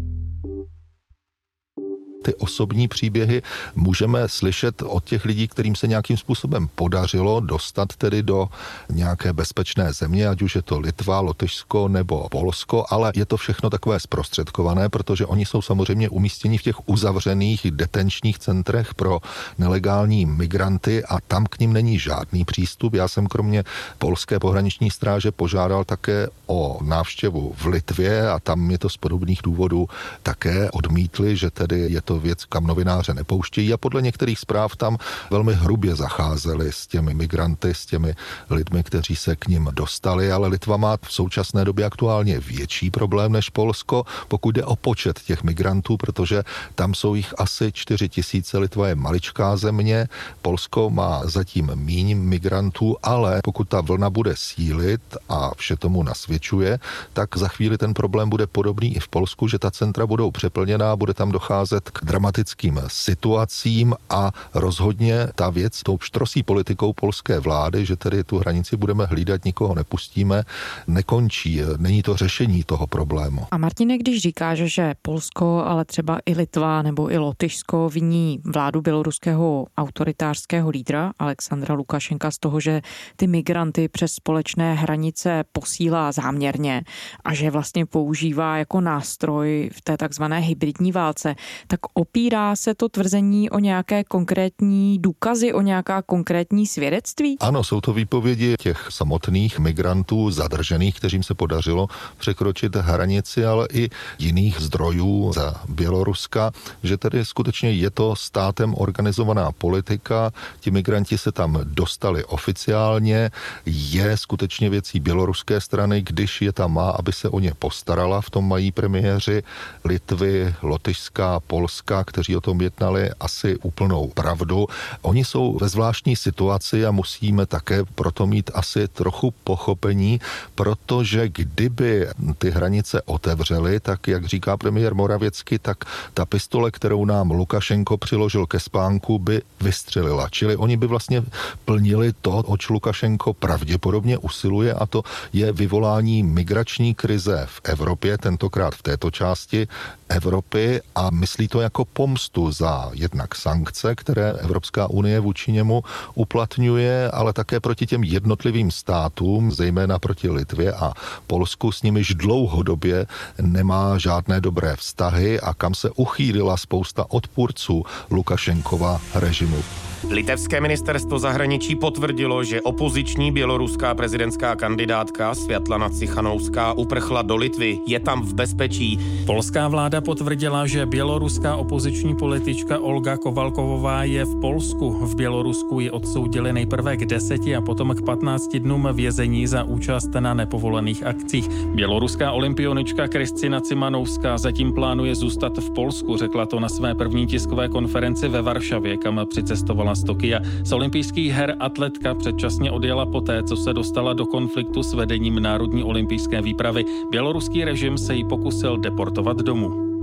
ty 2.25 2.35
osobní 2.35 2.87
příběhy 2.87 3.41
můžeme 3.75 4.29
slyšet 4.29 4.81
od 4.81 5.03
těch 5.05 5.25
lidí, 5.25 5.47
kterým 5.47 5.75
se 5.75 5.87
nějakým 5.87 6.17
způsobem 6.17 6.69
podařilo 6.75 7.39
dostat 7.39 7.95
tedy 7.95 8.23
do 8.23 8.49
nějaké 8.89 9.33
bezpečné 9.33 9.93
země, 9.93 10.27
ať 10.27 10.41
už 10.41 10.55
je 10.55 10.61
to 10.61 10.79
Litva, 10.79 11.19
Lotyšsko 11.19 11.87
nebo 11.87 12.29
Polsko, 12.29 12.85
ale 12.89 13.11
je 13.15 13.25
to 13.25 13.37
všechno 13.37 13.69
takové 13.69 13.99
zprostředkované, 13.99 14.89
protože 14.89 15.25
oni 15.25 15.45
jsou 15.45 15.61
samozřejmě 15.61 16.09
umístěni 16.09 16.57
v 16.57 16.63
těch 16.63 16.89
uzavřených 16.89 17.71
detenčních 17.71 18.39
centrech 18.39 18.93
pro 18.93 19.19
nelegální 19.57 20.25
migranty 20.25 21.03
a 21.03 21.21
tam 21.21 21.45
k 21.45 21.59
ním 21.59 21.73
není 21.73 21.99
žádný 21.99 22.45
přístup. 22.45 22.93
Já 22.93 23.07
jsem 23.07 23.27
kromě 23.27 23.63
polské 23.97 24.39
pohraniční 24.39 24.91
stráže 24.91 25.31
požádal 25.31 25.83
také 25.83 26.27
o 26.47 26.79
návštěvu 26.81 27.53
v 27.57 27.65
Litvě 27.65 28.29
a 28.29 28.39
tam 28.39 28.71
je 28.71 28.77
to 28.77 28.89
z 28.89 28.97
podobných 28.97 29.39
důvodů 29.43 29.89
také 30.23 30.71
odmítli, 30.71 31.37
že 31.37 31.51
tedy 31.51 31.79
je 31.79 32.01
to 32.01 32.14
to 32.15 32.19
věc, 32.19 32.45
kam 32.45 32.67
novináře 32.67 33.13
nepouštějí 33.13 33.73
a 33.73 33.77
podle 33.77 34.01
některých 34.01 34.39
zpráv 34.39 34.75
tam 34.75 34.97
velmi 35.31 35.53
hrubě 35.53 35.95
zacházeli 35.95 36.71
s 36.71 36.87
těmi 36.87 37.13
migranty, 37.13 37.73
s 37.73 37.85
těmi 37.85 38.15
lidmi, 38.49 38.83
kteří 38.83 39.15
se 39.15 39.35
k 39.35 39.47
ním 39.47 39.69
dostali, 39.71 40.31
ale 40.31 40.47
Litva 40.47 40.77
má 40.77 40.97
v 40.97 41.11
současné 41.11 41.65
době 41.65 41.85
aktuálně 41.85 42.39
větší 42.39 42.91
problém 42.91 43.31
než 43.31 43.49
Polsko, 43.49 44.05
pokud 44.27 44.51
jde 44.55 44.63
o 44.63 44.75
počet 44.75 45.19
těch 45.19 45.43
migrantů, 45.43 45.97
protože 45.97 46.43
tam 46.75 46.93
jsou 46.93 47.15
jich 47.15 47.33
asi 47.37 47.71
4 47.71 48.09
tisíce, 48.09 48.57
Litva 48.57 48.87
je 48.87 48.95
maličká 48.95 49.57
země, 49.57 50.07
Polsko 50.41 50.89
má 50.89 51.21
zatím 51.25 51.71
míň 51.75 52.17
migrantů, 52.17 52.95
ale 53.03 53.41
pokud 53.43 53.67
ta 53.67 53.81
vlna 53.81 54.09
bude 54.09 54.33
sílit 54.37 55.01
a 55.29 55.51
vše 55.57 55.75
tomu 55.75 56.03
nasvědčuje, 56.03 56.79
tak 57.13 57.37
za 57.37 57.47
chvíli 57.47 57.77
ten 57.77 57.93
problém 57.93 58.29
bude 58.29 58.47
podobný 58.47 58.95
i 58.95 58.99
v 58.99 59.07
Polsku, 59.07 59.47
že 59.47 59.59
ta 59.59 59.71
centra 59.71 60.07
budou 60.07 60.31
přeplněná, 60.31 60.95
bude 60.95 61.13
tam 61.13 61.31
docházet 61.31 61.89
k 61.89 62.04
dramatickým 62.05 62.81
situacím 62.87 63.95
a 64.09 64.31
rozhodně 64.53 65.27
ta 65.35 65.49
věc 65.49 65.83
tou 65.83 65.99
štrosí 65.99 66.43
politikou 66.43 66.93
polské 66.93 67.39
vlády, 67.39 67.85
že 67.85 67.95
tedy 67.95 68.23
tu 68.23 68.37
hranici 68.37 68.77
budeme 68.77 69.05
hlídat, 69.05 69.45
nikoho 69.45 69.75
nepustíme, 69.75 70.43
nekončí. 70.87 71.61
Není 71.77 72.03
to 72.03 72.17
řešení 72.17 72.63
toho 72.63 72.87
problému. 72.87 73.47
A 73.51 73.57
Martine, 73.57 73.97
když 73.97 74.21
říkáš, 74.21 74.57
že 74.57 74.93
Polsko, 75.01 75.63
ale 75.65 75.85
třeba 75.85 76.19
i 76.25 76.33
Litva 76.33 76.81
nebo 76.81 77.11
i 77.11 77.17
Lotyšsko 77.17 77.89
viní 77.89 78.39
vládu 78.45 78.81
běloruského 78.81 79.67
autoritářského 79.77 80.69
lídra 80.69 81.11
Alexandra 81.19 81.75
Lukašenka 81.75 82.31
z 82.31 82.37
toho, 82.37 82.59
že 82.59 82.81
ty 83.15 83.27
migranty 83.27 83.87
přes 83.87 84.13
společné 84.13 84.73
hranice 84.73 85.43
posílá 85.51 86.11
záměrně 86.11 86.83
a 87.23 87.33
že 87.33 87.51
vlastně 87.51 87.85
používá 87.85 88.57
jako 88.57 88.81
nástroj 88.81 89.69
v 89.73 89.81
té 89.81 89.97
takzvané 89.97 90.39
hybridní 90.39 90.91
válce, 90.91 91.35
tak 91.67 91.79
opírá 91.97 92.55
se 92.55 92.75
to 92.75 92.89
tvrzení 92.89 93.49
o 93.49 93.59
nějaké 93.59 94.03
konkrétní 94.03 94.99
důkazy, 94.99 95.53
o 95.53 95.61
nějaká 95.61 96.01
konkrétní 96.01 96.67
svědectví? 96.67 97.37
Ano, 97.39 97.63
jsou 97.63 97.81
to 97.81 97.93
výpovědi 97.93 98.55
těch 98.59 98.87
samotných 98.89 99.59
migrantů 99.59 100.31
zadržených, 100.31 100.95
kterým 100.95 101.23
se 101.23 101.33
podařilo 101.33 101.87
překročit 102.17 102.75
hranici, 102.75 103.45
ale 103.45 103.67
i 103.73 103.89
jiných 104.19 104.59
zdrojů 104.59 105.31
za 105.33 105.55
Běloruska, 105.69 106.51
že 106.83 106.97
tedy 106.97 107.25
skutečně 107.25 107.71
je 107.71 107.89
to 107.89 108.15
státem 108.15 108.75
organizovaná 108.77 109.51
politika, 109.51 110.31
ti 110.59 110.71
migranti 110.71 111.17
se 111.17 111.31
tam 111.31 111.59
dostali 111.63 112.25
oficiálně, 112.25 113.31
je 113.65 114.17
skutečně 114.17 114.69
věcí 114.69 114.99
běloruské 114.99 115.61
strany, 115.61 116.01
když 116.01 116.41
je 116.41 116.51
tam 116.51 116.73
má, 116.73 116.89
aby 116.89 117.13
se 117.13 117.29
o 117.29 117.39
ně 117.39 117.53
postarala, 117.59 118.21
v 118.21 118.29
tom 118.29 118.47
mají 118.47 118.71
premiéři 118.71 119.43
Litvy, 119.85 120.55
Lotyšská, 120.61 121.39
Polska, 121.39 121.84
Běloruska, 121.85 122.11
kteří 122.11 122.35
o 122.37 122.41
tom 122.41 122.61
jednali, 122.61 123.09
asi 123.19 123.57
úplnou 123.57 124.07
pravdu. 124.07 124.67
Oni 125.01 125.25
jsou 125.25 125.57
ve 125.61 125.69
zvláštní 125.69 126.15
situaci 126.15 126.85
a 126.85 126.91
musíme 126.91 127.45
také 127.45 127.85
proto 127.95 128.27
mít 128.27 128.51
asi 128.53 128.87
trochu 128.87 129.33
pochopení, 129.43 130.19
protože 130.55 131.29
kdyby 131.29 132.07
ty 132.37 132.49
hranice 132.49 133.01
otevřely, 133.05 133.79
tak 133.79 134.07
jak 134.07 134.25
říká 134.25 134.57
premiér 134.57 134.95
Moravěcky, 134.95 135.59
tak 135.59 135.77
ta 136.13 136.25
pistole, 136.25 136.71
kterou 136.71 137.05
nám 137.05 137.31
Lukašenko 137.31 137.97
přiložil 137.97 138.45
ke 138.45 138.59
spánku, 138.59 139.19
by 139.19 139.41
vystřelila. 139.61 140.29
Čili 140.29 140.55
oni 140.55 140.77
by 140.77 140.87
vlastně 140.87 141.23
plnili 141.65 142.13
to, 142.21 142.31
oč 142.31 142.69
Lukašenko 142.69 143.33
pravděpodobně 143.33 144.17
usiluje 144.17 144.73
a 144.73 144.85
to 144.85 145.03
je 145.33 145.51
vyvolání 145.51 146.23
migrační 146.23 146.95
krize 146.95 147.45
v 147.45 147.61
Evropě, 147.63 148.17
tentokrát 148.17 148.75
v 148.75 148.83
této 148.83 149.11
části 149.11 149.67
Evropy 150.09 150.81
a 150.95 151.09
myslí 151.09 151.47
to 151.47 151.61
jako 151.65 151.85
pomstu 151.85 152.51
za 152.51 152.89
jednak 152.93 153.35
sankce, 153.35 153.95
které 153.95 154.31
Evropská 154.31 154.87
unie 154.87 155.19
vůči 155.19 155.51
němu 155.51 155.83
uplatňuje, 156.15 157.11
ale 157.11 157.33
také 157.33 157.59
proti 157.59 157.85
těm 157.85 158.03
jednotlivým 158.03 158.71
státům, 158.71 159.51
zejména 159.51 159.99
proti 159.99 160.29
Litvě 160.29 160.73
a 160.73 160.93
Polsku, 161.27 161.71
s 161.71 161.83
nimiž 161.83 162.15
dlouhodobě 162.15 163.07
nemá 163.41 163.97
žádné 163.97 164.41
dobré 164.41 164.75
vztahy 164.75 165.39
a 165.39 165.53
kam 165.53 165.73
se 165.73 165.89
uchýlila 165.89 166.57
spousta 166.57 167.05
odpůrců 167.09 167.83
Lukašenkova 168.11 169.01
režimu. 169.15 169.63
Litevské 170.09 170.61
ministerstvo 170.61 171.19
zahraničí 171.19 171.75
potvrdilo, 171.75 172.43
že 172.43 172.61
opoziční 172.61 173.31
běloruská 173.31 173.95
prezidentská 173.95 174.55
kandidátka 174.55 175.35
Světlana 175.35 175.89
Cichanouská 175.89 176.73
uprchla 176.73 177.21
do 177.21 177.35
Litvy. 177.35 177.79
Je 177.87 177.99
tam 177.99 178.21
v 178.21 178.33
bezpečí. 178.33 178.99
Polská 179.25 179.67
vláda 179.67 180.01
potvrdila, 180.01 180.67
že 180.67 180.85
běloruská 180.85 181.55
opoziční 181.55 182.15
politička 182.15 182.79
Olga 182.79 183.17
Kovalkovová 183.17 184.03
je 184.03 184.25
v 184.25 184.39
Polsku. 184.41 184.91
V 184.91 185.15
Bělorusku 185.15 185.79
ji 185.79 185.91
odsoudili 185.91 186.53
nejprve 186.53 186.97
k 186.97 187.05
deseti 187.05 187.55
a 187.55 187.61
potom 187.61 187.95
k 187.95 188.01
15 188.01 188.55
dnům 188.55 188.87
vězení 188.93 189.47
za 189.47 189.63
účast 189.63 190.13
na 190.19 190.33
nepovolených 190.33 191.03
akcích. 191.03 191.49
Běloruská 191.49 192.31
olympionička 192.31 193.07
Kristina 193.07 193.61
Cimanouská 193.61 194.37
zatím 194.37 194.73
plánuje 194.73 195.15
zůstat 195.15 195.57
v 195.57 195.73
Polsku, 195.73 196.17
řekla 196.17 196.45
to 196.45 196.59
na 196.59 196.69
své 196.69 196.95
první 196.95 197.27
tiskové 197.27 197.69
konferenci 197.69 198.27
ve 198.27 198.41
Varšavě, 198.41 198.97
kam 198.97 199.21
přicestovala 199.29 199.94
z 199.95 200.03
Tokia. 200.03 200.39
Z 200.63 200.71
olympijských 200.71 201.31
her 201.31 201.55
atletka 201.59 202.13
předčasně 202.13 202.71
odjela 202.71 203.05
poté, 203.05 203.43
co 203.43 203.55
se 203.55 203.73
dostala 203.73 204.13
do 204.13 204.25
konfliktu 204.25 204.83
s 204.83 204.93
vedením 204.93 205.39
Národní 205.39 205.83
olympijské 205.83 206.41
výpravy. 206.41 206.85
Běloruský 207.11 207.65
režim 207.65 207.97
se 207.97 208.15
jí 208.15 208.23
pokusil 208.23 208.77
deportovat 208.77 209.37
domů. 209.37 209.94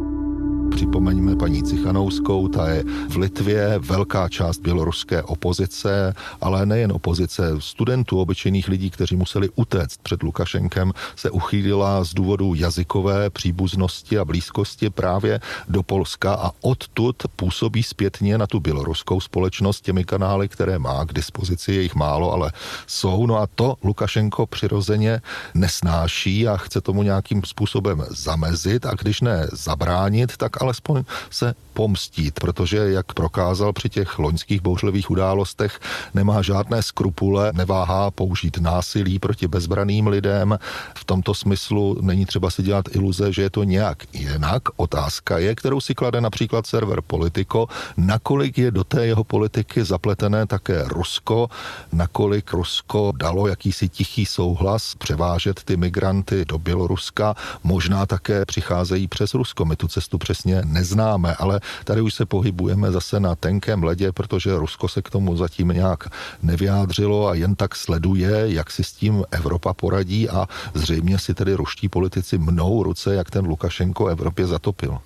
Připomeňme 0.82 1.36
paní 1.36 1.62
Cichanouskou, 1.62 2.48
ta 2.48 2.68
je 2.68 2.84
v 3.08 3.16
Litvě 3.16 3.78
velká 3.78 4.28
část 4.28 4.58
běloruské 4.58 5.22
opozice, 5.22 6.14
ale 6.40 6.66
nejen 6.66 6.92
opozice, 6.92 7.50
studentů, 7.58 8.20
obyčejných 8.20 8.68
lidí, 8.68 8.90
kteří 8.90 9.16
museli 9.16 9.48
utéct 9.54 10.02
před 10.02 10.22
Lukašenkem, 10.22 10.92
se 11.16 11.30
uchýlila 11.30 12.04
z 12.04 12.14
důvodu 12.14 12.54
jazykové 12.54 13.30
příbuznosti 13.30 14.18
a 14.18 14.24
blízkosti 14.24 14.90
právě 14.90 15.40
do 15.68 15.82
Polska 15.82 16.34
a 16.34 16.50
odtud 16.60 17.16
působí 17.36 17.82
zpětně 17.82 18.38
na 18.38 18.46
tu 18.46 18.60
běloruskou 18.60 19.20
společnost 19.20 19.80
těmi 19.80 20.04
kanály, 20.04 20.48
které 20.48 20.78
má 20.78 21.04
k 21.04 21.12
dispozici, 21.12 21.72
je 21.72 21.82
jich 21.82 21.94
málo, 21.94 22.32
ale 22.32 22.52
jsou. 22.86 23.26
No 23.26 23.38
a 23.38 23.46
to 23.54 23.74
Lukašenko 23.84 24.46
přirozeně 24.46 25.20
nesnáší 25.54 26.48
a 26.48 26.56
chce 26.56 26.80
tomu 26.80 27.02
nějakým 27.02 27.42
způsobem 27.44 28.04
zamezit 28.10 28.86
a 28.86 28.94
když 28.94 29.20
ne 29.20 29.46
zabránit, 29.52 30.36
tak 30.36 30.62
alespoň 30.72 31.04
se 31.30 31.54
pomstít, 31.72 32.40
protože, 32.40 32.76
jak 32.76 33.12
prokázal 33.12 33.72
při 33.72 33.88
těch 33.88 34.18
loňských 34.18 34.60
bouřlivých 34.60 35.10
událostech, 35.10 35.80
nemá 36.14 36.42
žádné 36.42 36.82
skrupule, 36.82 37.52
neváhá 37.54 38.10
použít 38.10 38.58
násilí 38.58 39.18
proti 39.18 39.48
bezbraným 39.48 40.06
lidem. 40.06 40.58
V 40.94 41.04
tomto 41.04 41.34
smyslu 41.34 41.98
není 42.00 42.26
třeba 42.26 42.50
si 42.50 42.62
dělat 42.62 42.84
iluze, 42.96 43.32
že 43.32 43.42
je 43.42 43.50
to 43.50 43.64
nějak 43.64 43.98
jinak. 44.12 44.62
Otázka 44.76 45.38
je, 45.38 45.54
kterou 45.54 45.80
si 45.80 45.94
klade 45.94 46.20
například 46.20 46.66
server 46.66 47.00
Politico, 47.00 47.66
nakolik 47.96 48.58
je 48.58 48.70
do 48.70 48.84
té 48.84 49.06
jeho 49.06 49.24
politiky 49.24 49.84
zapletené 49.84 50.46
také 50.46 50.84
Rusko, 50.88 51.48
nakolik 51.92 52.52
Rusko 52.52 53.12
dalo 53.16 53.46
jakýsi 53.48 53.88
tichý 53.88 54.26
souhlas 54.26 54.94
převážet 54.94 55.64
ty 55.64 55.76
migranty 55.76 56.44
do 56.44 56.58
Běloruska, 56.58 57.34
možná 57.64 58.06
také 58.06 58.44
přicházejí 58.44 59.08
přes 59.08 59.34
Rusko. 59.34 59.64
My 59.64 59.76
tu 59.76 59.88
cestu 59.88 60.18
přesně 60.18 60.61
neznáme, 60.64 61.34
ale 61.34 61.60
Tady 61.84 62.00
už 62.00 62.14
se 62.14 62.26
pohybujeme 62.26 62.92
zase 62.92 63.20
na 63.20 63.34
tenkém 63.34 63.82
ledě, 63.82 64.12
protože 64.12 64.56
Rusko 64.56 64.88
se 64.88 65.02
k 65.02 65.10
tomu 65.10 65.36
zatím 65.36 65.68
nějak 65.68 66.08
nevyjádřilo 66.42 67.28
a 67.28 67.34
jen 67.34 67.54
tak 67.54 67.76
sleduje, 67.76 68.44
jak 68.46 68.70
si 68.70 68.84
s 68.84 68.92
tím 68.92 69.24
Evropa 69.30 69.74
poradí 69.74 70.28
a 70.28 70.48
zřejmě 70.74 71.18
si 71.18 71.34
tedy 71.34 71.54
ruští 71.54 71.88
politici 71.88 72.38
mnou 72.38 72.82
ruce, 72.82 73.14
jak 73.14 73.30
ten 73.30 73.46
Lukašenko 73.46 74.06
Evropě 74.06 74.46
zatopil. 74.46 74.98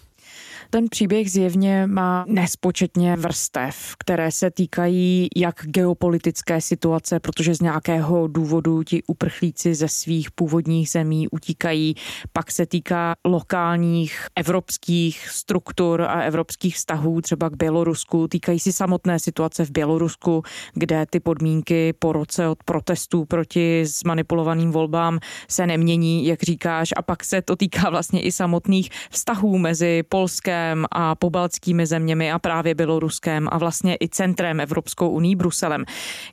Ten 0.70 0.88
příběh 0.90 1.30
zjevně 1.30 1.86
má 1.86 2.24
nespočetně 2.28 3.16
vrstev, 3.16 3.94
které 3.98 4.32
se 4.32 4.50
týkají 4.50 5.28
jak 5.36 5.54
geopolitické 5.64 6.60
situace, 6.60 7.20
protože 7.20 7.54
z 7.54 7.60
nějakého 7.60 8.26
důvodu 8.26 8.82
ti 8.82 9.02
uprchlíci 9.06 9.74
ze 9.74 9.88
svých 9.88 10.30
původních 10.30 10.90
zemí 10.90 11.28
utíkají, 11.28 11.94
pak 12.32 12.50
se 12.50 12.66
týká 12.66 13.14
lokálních 13.24 14.26
evropských 14.36 15.28
struktur 15.28 16.02
a 16.02 16.22
evropských 16.22 16.76
vztahů, 16.76 17.20
třeba 17.20 17.50
k 17.50 17.56
Bělorusku, 17.56 18.28
týkají 18.28 18.60
si 18.60 18.72
samotné 18.72 19.18
situace 19.18 19.64
v 19.64 19.70
Bělorusku, 19.70 20.42
kde 20.74 21.06
ty 21.10 21.20
podmínky 21.20 21.92
po 21.98 22.12
roce 22.12 22.48
od 22.48 22.64
protestů 22.64 23.24
proti 23.24 23.86
zmanipulovaným 23.86 24.70
volbám 24.70 25.18
se 25.48 25.66
nemění, 25.66 26.26
jak 26.26 26.42
říkáš, 26.42 26.88
a 26.96 27.02
pak 27.02 27.24
se 27.24 27.42
to 27.42 27.56
týká 27.56 27.90
vlastně 27.90 28.22
i 28.22 28.32
samotných 28.32 28.90
vztahů 29.10 29.58
mezi 29.58 30.02
Polskem 30.08 30.55
Ruskem 30.56 30.86
a 30.92 31.14
pobaltskými 31.14 31.86
zeměmi 31.86 32.32
a 32.32 32.38
právě 32.38 32.74
Běloruskem 32.74 33.48
a 33.52 33.58
vlastně 33.58 33.96
i 34.00 34.08
centrem 34.08 34.60
Evropskou 34.60 35.08
uní 35.08 35.36
Bruselem. 35.36 35.84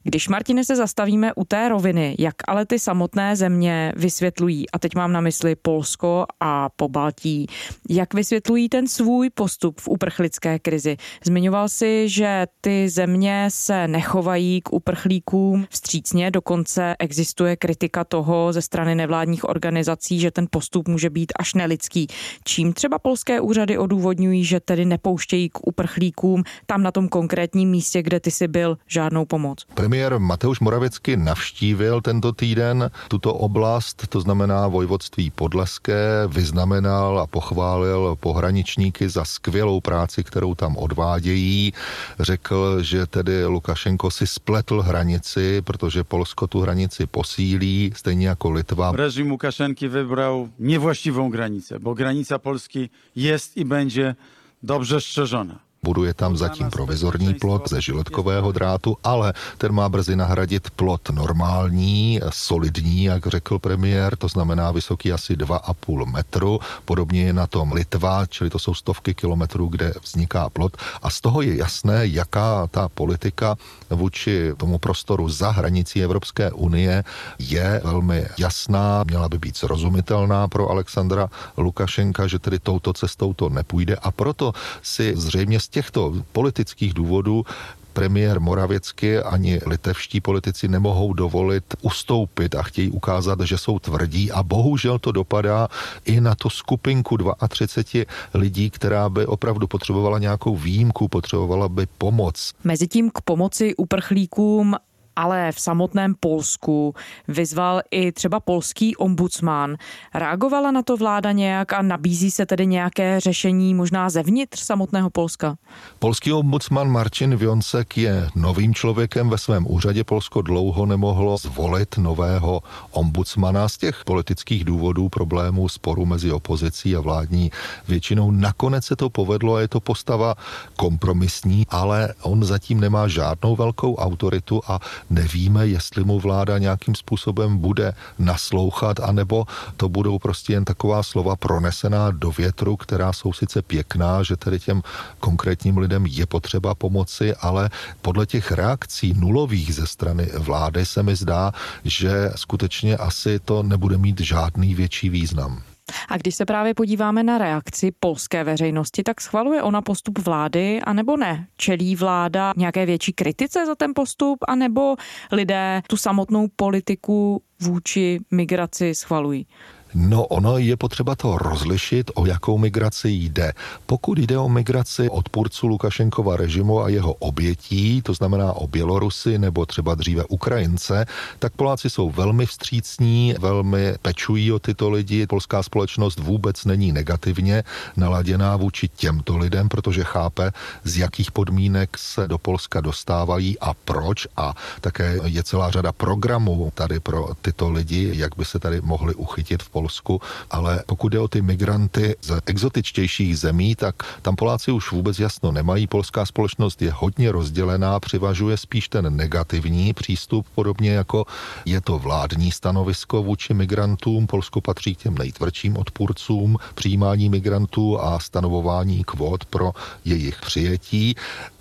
Když, 0.03 0.27
Martine, 0.27 0.63
se 0.63 0.75
zastavíme 0.75 1.33
u 1.33 1.45
té 1.45 1.69
roviny, 1.69 2.15
jak 2.19 2.35
ale 2.47 2.65
ty 2.65 2.79
samotné 2.79 3.35
země 3.35 3.93
vysvětlují, 3.95 4.69
a 4.69 4.79
teď 4.79 4.95
mám 4.95 5.11
na 5.11 5.21
mysli 5.21 5.55
Polsko 5.55 6.25
a 6.39 6.69
Pobaltí, 6.75 7.47
jak 7.89 8.13
vysvětlují 8.13 8.69
ten 8.69 8.87
svůj 8.87 9.29
postup 9.29 9.81
v 9.81 9.87
uprchlické 9.87 10.59
krizi. 10.59 10.97
Zmiňoval 11.25 11.69
si, 11.69 12.09
že 12.09 12.45
ty 12.61 12.89
země 12.89 13.47
se 13.49 13.87
nechovají 13.87 14.61
k 14.61 14.73
uprchlíkům 14.73 15.67
vstřícně, 15.69 16.31
dokonce 16.31 16.95
existuje 16.99 17.55
kritika 17.55 18.03
toho 18.03 18.53
ze 18.53 18.61
strany 18.61 18.95
nevládních 18.95 19.49
organizací, 19.49 20.19
že 20.19 20.31
ten 20.31 20.47
postup 20.49 20.87
může 20.87 21.09
být 21.09 21.33
až 21.39 21.53
nelidský. 21.53 22.07
Čím 22.43 22.73
třeba 22.73 22.99
polské 22.99 23.41
úřady 23.41 23.77
odůvodňují 23.77 24.12
zdůvodňují, 24.13 24.45
že 24.45 24.59
tedy 24.59 24.85
nepouštějí 24.85 25.49
k 25.49 25.67
uprchlíkům 25.67 26.43
tam 26.65 26.83
na 26.83 26.91
tom 26.91 27.09
konkrétním 27.09 27.69
místě, 27.69 28.01
kde 28.01 28.19
ty 28.19 28.31
si 28.31 28.47
byl, 28.47 28.77
žádnou 28.87 29.25
pomoc. 29.25 29.65
Premiér 29.73 30.19
Mateusz 30.19 30.59
Moravěcky 30.59 31.17
navštívil 31.17 32.01
tento 32.01 32.31
týden 32.31 32.91
tuto 33.07 33.33
oblast, 33.33 34.07
to 34.09 34.21
znamená 34.21 34.67
vojvodství 34.67 35.31
Podleské, 35.31 36.27
vyznamenal 36.27 37.19
a 37.19 37.27
pochválil 37.27 38.15
pohraničníky 38.19 39.09
za 39.09 39.25
skvělou 39.25 39.81
práci, 39.81 40.23
kterou 40.23 40.55
tam 40.55 40.77
odvádějí. 40.77 41.73
Řekl, 42.19 42.83
že 42.83 43.05
tedy 43.05 43.45
Lukašenko 43.45 44.11
si 44.11 44.27
spletl 44.27 44.81
hranici, 44.81 45.61
protože 45.61 46.03
Polsko 46.03 46.47
tu 46.47 46.59
hranici 46.59 47.07
posílí, 47.07 47.91
stejně 47.95 48.27
jako 48.27 48.51
Litva. 48.51 48.91
Režim 48.91 49.31
Łukaszenki 49.31 49.89
wybrał 49.89 50.49
niewłaściwą 50.59 51.29
granicę, 51.29 51.79
bo 51.79 51.93
granica 51.95 52.39
Polski 52.39 52.89
jest 53.15 53.57
i 53.57 53.65
będzie 53.65 54.02
będzie 54.03 54.15
dobrze 54.63 55.01
strzeżona. 55.01 55.59
Buduje 55.83 56.13
tam 56.13 56.37
zatím 56.37 56.69
provizorní 56.69 57.33
plot 57.33 57.69
ze 57.69 57.81
žiletkového 57.81 58.51
drátu, 58.51 58.97
ale 59.03 59.33
ten 59.57 59.71
má 59.71 59.89
brzy 59.89 60.15
nahradit 60.15 60.69
plot 60.69 61.09
normální, 61.09 62.19
solidní, 62.29 63.03
jak 63.03 63.27
řekl 63.27 63.59
premiér, 63.59 64.15
to 64.15 64.27
znamená 64.27 64.71
vysoký 64.71 65.13
asi 65.13 65.35
2,5 65.35 66.05
metru. 66.05 66.59
Podobně 66.85 67.23
je 67.23 67.33
na 67.33 67.47
tom 67.47 67.71
Litva, 67.71 68.25
čili 68.25 68.49
to 68.49 68.59
jsou 68.59 68.73
stovky 68.73 69.13
kilometrů, 69.13 69.67
kde 69.67 69.93
vzniká 70.03 70.49
plot. 70.49 70.77
A 71.01 71.09
z 71.09 71.21
toho 71.21 71.41
je 71.41 71.55
jasné, 71.55 72.07
jaká 72.07 72.67
ta 72.67 72.89
politika 72.89 73.55
vůči 73.89 74.53
tomu 74.57 74.77
prostoru 74.77 75.29
za 75.29 75.51
hranicí 75.51 76.03
Evropské 76.03 76.51
unie 76.51 77.03
je 77.39 77.81
velmi 77.83 78.25
jasná, 78.37 79.03
měla 79.03 79.29
by 79.29 79.37
být 79.37 79.57
srozumitelná 79.57 80.47
pro 80.47 80.69
Alexandra 80.69 81.29
Lukašenka, 81.57 82.27
že 82.27 82.39
tedy 82.39 82.59
touto 82.59 82.93
cestou 82.93 83.33
to 83.33 83.49
nepůjde 83.49 83.95
a 83.95 84.11
proto 84.11 84.53
si 84.81 85.13
zřejmě 85.15 85.59
z 85.59 85.67
těchto 85.73 86.13
politických 86.31 86.93
důvodů 86.93 87.45
premiér 87.93 88.39
Moravěcky 88.39 89.19
ani 89.19 89.59
litevští 89.65 90.21
politici 90.21 90.67
nemohou 90.67 91.13
dovolit 91.13 91.63
ustoupit 91.81 92.55
a 92.55 92.63
chtějí 92.63 92.89
ukázat, 92.89 93.39
že 93.41 93.57
jsou 93.57 93.79
tvrdí 93.79 94.31
a 94.31 94.43
bohužel 94.43 94.99
to 94.99 95.11
dopadá 95.11 95.67
i 96.05 96.21
na 96.21 96.35
tu 96.35 96.49
skupinku 96.49 97.17
32 97.49 98.05
lidí, 98.33 98.69
která 98.69 99.09
by 99.09 99.25
opravdu 99.25 99.67
potřebovala 99.67 100.19
nějakou 100.19 100.55
výjimku, 100.55 101.07
potřebovala 101.07 101.69
by 101.69 101.85
pomoc. 101.97 102.53
Mezitím 102.63 103.11
k 103.13 103.21
pomoci 103.21 103.75
uprchlíkům 103.75 104.75
ale 105.15 105.51
v 105.51 105.59
samotném 105.59 106.15
Polsku 106.19 106.95
vyzval 107.27 107.81
i 107.91 108.11
třeba 108.11 108.39
polský 108.39 108.95
ombudsman. 108.95 109.75
Reagovala 110.13 110.71
na 110.71 110.83
to 110.83 110.97
vláda 110.97 111.31
nějak 111.31 111.73
a 111.73 111.81
nabízí 111.81 112.31
se 112.31 112.45
tedy 112.45 112.67
nějaké 112.67 113.19
řešení 113.19 113.73
možná 113.73 114.09
zevnitř 114.09 114.61
samotného 114.61 115.09
Polska? 115.09 115.55
Polský 115.99 116.33
ombudsman 116.33 116.91
Marcin 116.91 117.35
Vionsek 117.35 117.97
je 117.97 118.29
novým 118.35 118.73
člověkem 118.73 119.29
ve 119.29 119.37
svém 119.37 119.65
úřadě. 119.69 120.03
Polsko 120.03 120.41
dlouho 120.41 120.85
nemohlo 120.85 121.37
zvolit 121.37 121.97
nového 121.97 122.61
ombudsmana 122.91 123.69
z 123.69 123.77
těch 123.77 124.05
politických 124.05 124.63
důvodů 124.63 125.09
problémů 125.09 125.69
sporu 125.69 126.05
mezi 126.05 126.31
opozicí 126.31 126.95
a 126.95 127.01
vládní 127.01 127.51
většinou. 127.87 128.31
Nakonec 128.31 128.85
se 128.85 128.95
to 128.95 129.09
povedlo 129.09 129.55
a 129.55 129.61
je 129.61 129.67
to 129.67 129.79
postava 129.79 130.35
kompromisní, 130.75 131.65
ale 131.69 132.13
on 132.21 132.43
zatím 132.43 132.79
nemá 132.79 133.07
žádnou 133.07 133.55
velkou 133.55 133.95
autoritu 133.95 134.61
a 134.67 134.79
nevíme, 135.09 135.67
jestli 135.67 136.03
mu 136.03 136.19
vláda 136.19 136.57
nějakým 136.57 136.95
způsobem 136.95 137.57
bude 137.57 137.93
naslouchat, 138.19 138.99
anebo 138.99 139.45
to 139.77 139.89
budou 139.89 140.19
prostě 140.19 140.53
jen 140.53 140.65
taková 140.65 141.03
slova 141.03 141.35
pronesená 141.35 142.11
do 142.11 142.31
větru, 142.31 142.75
která 142.75 143.13
jsou 143.13 143.33
sice 143.33 143.61
pěkná, 143.61 144.23
že 144.23 144.37
tedy 144.37 144.59
těm 144.59 144.81
konkrétním 145.19 145.77
lidem 145.77 146.05
je 146.05 146.25
potřeba 146.25 146.75
pomoci, 146.75 147.35
ale 147.35 147.69
podle 148.01 148.25
těch 148.25 148.51
reakcí 148.51 149.13
nulových 149.13 149.75
ze 149.75 149.87
strany 149.87 150.29
vlády 150.37 150.85
se 150.85 151.03
mi 151.03 151.15
zdá, 151.15 151.51
že 151.83 152.31
skutečně 152.35 152.97
asi 152.97 153.39
to 153.39 153.63
nebude 153.63 153.97
mít 153.97 154.19
žádný 154.19 154.75
větší 154.75 155.09
význam. 155.09 155.72
A 156.09 156.17
když 156.17 156.35
se 156.35 156.45
právě 156.45 156.73
podíváme 156.73 157.23
na 157.23 157.37
reakci 157.37 157.91
polské 157.99 158.43
veřejnosti, 158.43 159.03
tak 159.03 159.21
schvaluje 159.21 159.61
ona 159.61 159.81
postup 159.81 160.19
vlády, 160.19 160.81
anebo 160.81 161.17
ne? 161.17 161.47
Čelí 161.57 161.95
vláda 161.95 162.53
nějaké 162.57 162.85
větší 162.85 163.13
kritice 163.13 163.65
za 163.65 163.75
ten 163.75 163.91
postup, 163.95 164.39
anebo 164.47 164.95
lidé 165.31 165.81
tu 165.87 165.97
samotnou 165.97 166.47
politiku 166.55 167.43
vůči 167.61 168.19
migraci 168.31 168.95
schvalují? 168.95 169.47
No 169.95 170.25
ono 170.25 170.57
je 170.57 170.77
potřeba 170.77 171.15
to 171.15 171.37
rozlišit, 171.37 172.11
o 172.15 172.25
jakou 172.25 172.57
migraci 172.57 173.09
jde. 173.09 173.53
Pokud 173.85 174.17
jde 174.17 174.37
o 174.37 174.49
migraci 174.49 175.09
odpůrců 175.09 175.67
Lukašenkova 175.67 176.37
režimu 176.37 176.81
a 176.81 176.89
jeho 176.89 177.13
obětí, 177.13 178.01
to 178.01 178.13
znamená 178.13 178.53
o 178.53 178.67
Bělorusy 178.67 179.37
nebo 179.37 179.65
třeba 179.65 179.95
dříve 179.95 180.23
Ukrajince, 180.25 181.05
tak 181.39 181.53
Poláci 181.53 181.89
jsou 181.89 182.11
velmi 182.11 182.45
vstřícní, 182.45 183.35
velmi 183.39 183.93
pečují 184.01 184.51
o 184.51 184.59
tyto 184.59 184.89
lidi. 184.89 185.27
Polská 185.27 185.63
společnost 185.63 186.19
vůbec 186.19 186.65
není 186.65 186.91
negativně 186.91 187.63
naladěná 187.97 188.57
vůči 188.57 188.87
těmto 188.87 189.37
lidem, 189.37 189.69
protože 189.69 190.03
chápe, 190.03 190.51
z 190.83 190.97
jakých 190.97 191.31
podmínek 191.31 191.97
se 191.97 192.27
do 192.27 192.37
Polska 192.37 192.81
dostávají 192.81 193.59
a 193.59 193.73
proč. 193.73 194.27
A 194.37 194.53
také 194.81 195.19
je 195.25 195.43
celá 195.43 195.71
řada 195.71 195.91
programů 195.91 196.71
tady 196.73 196.99
pro 196.99 197.29
tyto 197.41 197.71
lidi, 197.71 198.11
jak 198.13 198.37
by 198.37 198.45
se 198.45 198.59
tady 198.59 198.81
mohli 198.81 199.15
uchytit 199.15 199.63
v 199.63 199.69
Polsku 199.69 199.82
Polsku, 199.83 200.21
ale 200.51 200.83
pokud 200.85 201.09
jde 201.09 201.19
o 201.19 201.27
ty 201.27 201.41
migranty 201.41 202.15
z 202.21 202.41
exotičtějších 202.45 203.39
zemí, 203.39 203.75
tak 203.75 203.95
tam 204.21 204.35
Poláci 204.35 204.71
už 204.71 204.91
vůbec 204.91 205.19
jasno 205.19 205.51
nemají. 205.51 205.87
Polská 205.87 206.25
společnost 206.25 206.81
je 206.81 206.91
hodně 206.91 207.31
rozdělená, 207.31 207.99
přivažuje 207.99 208.57
spíš 208.57 208.87
ten 208.89 209.15
negativní 209.15 209.93
přístup, 209.93 210.47
podobně 210.55 210.91
jako 210.91 211.25
je 211.65 211.81
to 211.81 211.99
vládní 211.99 212.51
stanovisko 212.51 213.23
vůči 213.23 213.53
migrantům. 213.53 214.27
Polsko 214.27 214.61
patří 214.61 214.95
k 214.95 215.03
těm 215.03 215.17
nejtvrdším 215.17 215.77
odpůrcům 215.77 216.57
přijímání 216.75 217.29
migrantů 217.29 217.99
a 217.99 218.19
stanovování 218.19 219.03
kvót 219.03 219.45
pro 219.45 219.71
jejich 220.05 220.41
přijetí 220.41 221.15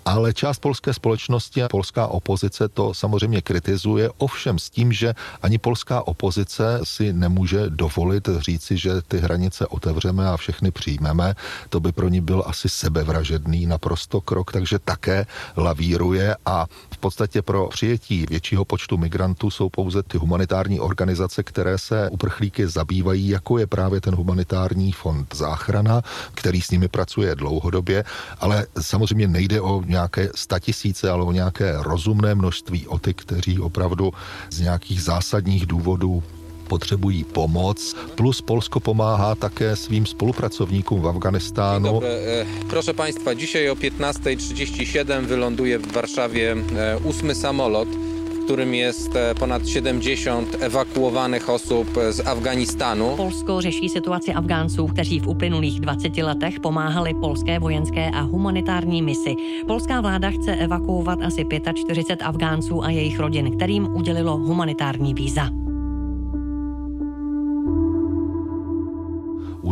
ale 0.05 0.33
část 0.33 0.59
polské 0.59 0.93
společnosti 0.93 1.63
a 1.63 1.69
polská 1.69 2.07
opozice 2.07 2.67
to 2.67 2.93
samozřejmě 2.93 3.41
kritizuje, 3.41 4.09
ovšem 4.17 4.59
s 4.59 4.69
tím, 4.69 4.93
že 4.93 5.15
ani 5.41 5.57
polská 5.57 6.07
opozice 6.07 6.79
si 6.83 7.13
nemůže 7.13 7.69
dovolit 7.69 8.29
říci, 8.37 8.77
že 8.77 9.01
ty 9.07 9.17
hranice 9.17 9.67
otevřeme 9.67 10.29
a 10.29 10.37
všechny 10.37 10.71
přijmeme. 10.71 11.35
To 11.69 11.79
by 11.79 11.91
pro 11.91 12.09
ní 12.09 12.21
byl 12.21 12.43
asi 12.47 12.69
sebevražedný 12.69 13.65
naprosto 13.65 14.21
krok, 14.21 14.51
takže 14.51 14.79
také 14.79 15.25
lavíruje 15.57 16.35
a 16.45 16.65
v 16.91 16.97
podstatě 16.97 17.41
pro 17.41 17.67
přijetí 17.67 18.25
většího 18.29 18.65
počtu 18.65 18.97
migrantů 18.97 19.51
jsou 19.51 19.69
pouze 19.69 20.03
ty 20.03 20.17
humanitární 20.17 20.79
organizace, 20.79 21.43
které 21.43 21.77
se 21.77 22.09
uprchlíky 22.09 22.67
zabývají, 22.67 23.29
jako 23.29 23.57
je 23.57 23.67
právě 23.67 24.01
ten 24.01 24.15
humanitární 24.15 24.91
fond 24.91 25.35
záchrana, 25.35 26.01
který 26.33 26.61
s 26.61 26.71
nimi 26.71 26.87
pracuje 26.87 27.35
dlouhodobě, 27.35 28.03
ale 28.39 28.67
samozřejmě 28.81 29.27
nejde 29.27 29.61
o 29.61 29.81
nějaké 29.93 30.29
statisíce, 30.35 31.09
ale 31.09 31.23
o 31.23 31.31
nějaké 31.31 31.73
rozumné 31.77 32.35
množství 32.35 32.87
o 32.87 32.97
ty, 32.97 33.13
kteří 33.13 33.59
opravdu 33.59 34.13
z 34.49 34.59
nějakých 34.59 35.01
zásadních 35.01 35.65
důvodů 35.65 36.23
potřebují 36.67 37.23
pomoc, 37.23 37.95
plus 38.15 38.41
Polsko 38.41 38.79
pomáhá 38.79 39.35
také 39.35 39.75
svým 39.75 40.05
spolupracovníkům 40.05 41.01
v 41.01 41.07
Afganistánu. 41.07 42.01
Dobre, 42.01 42.09
e, 42.09 42.45
proszę 42.69 42.93
Państwa, 42.93 43.33
dzisiaj 43.33 43.69
o 43.69 43.75
15.37 43.75 45.25
wyląduje 45.25 45.77
w 45.77 45.91
Warszawie 45.91 46.55
e, 46.55 46.97
ósmy 46.97 47.35
samolot 47.35 47.87
którym 48.43 48.73
jest 48.73 49.15
e, 49.15 49.35
ponad 49.35 49.67
70 49.67 50.55
ewakuowanych 50.59 51.49
osób 51.49 51.87
z 52.09 52.27
Afganistanu. 52.27 53.13
Polsko 53.17 53.61
řeší 53.61 53.89
situaci 53.89 54.33
Afgánců, 54.33 54.87
kteří 54.87 55.19
v 55.19 55.27
uplynulých 55.27 55.79
20 55.79 56.17
letech 56.17 56.59
pomáhali 56.59 57.13
polské 57.13 57.59
vojenské 57.59 58.09
a 58.09 58.21
humanitární 58.21 59.01
misi. 59.01 59.35
Polská 59.67 60.01
vláda 60.01 60.29
chce 60.29 60.55
evakuovat 60.55 61.19
asi 61.21 61.45
45 61.83 62.25
Afgánců 62.25 62.83
a 62.83 62.89
jejich 62.89 63.19
rodin, 63.19 63.57
kterým 63.57 63.95
udělilo 63.95 64.37
humanitární 64.37 65.13
víza. 65.13 65.62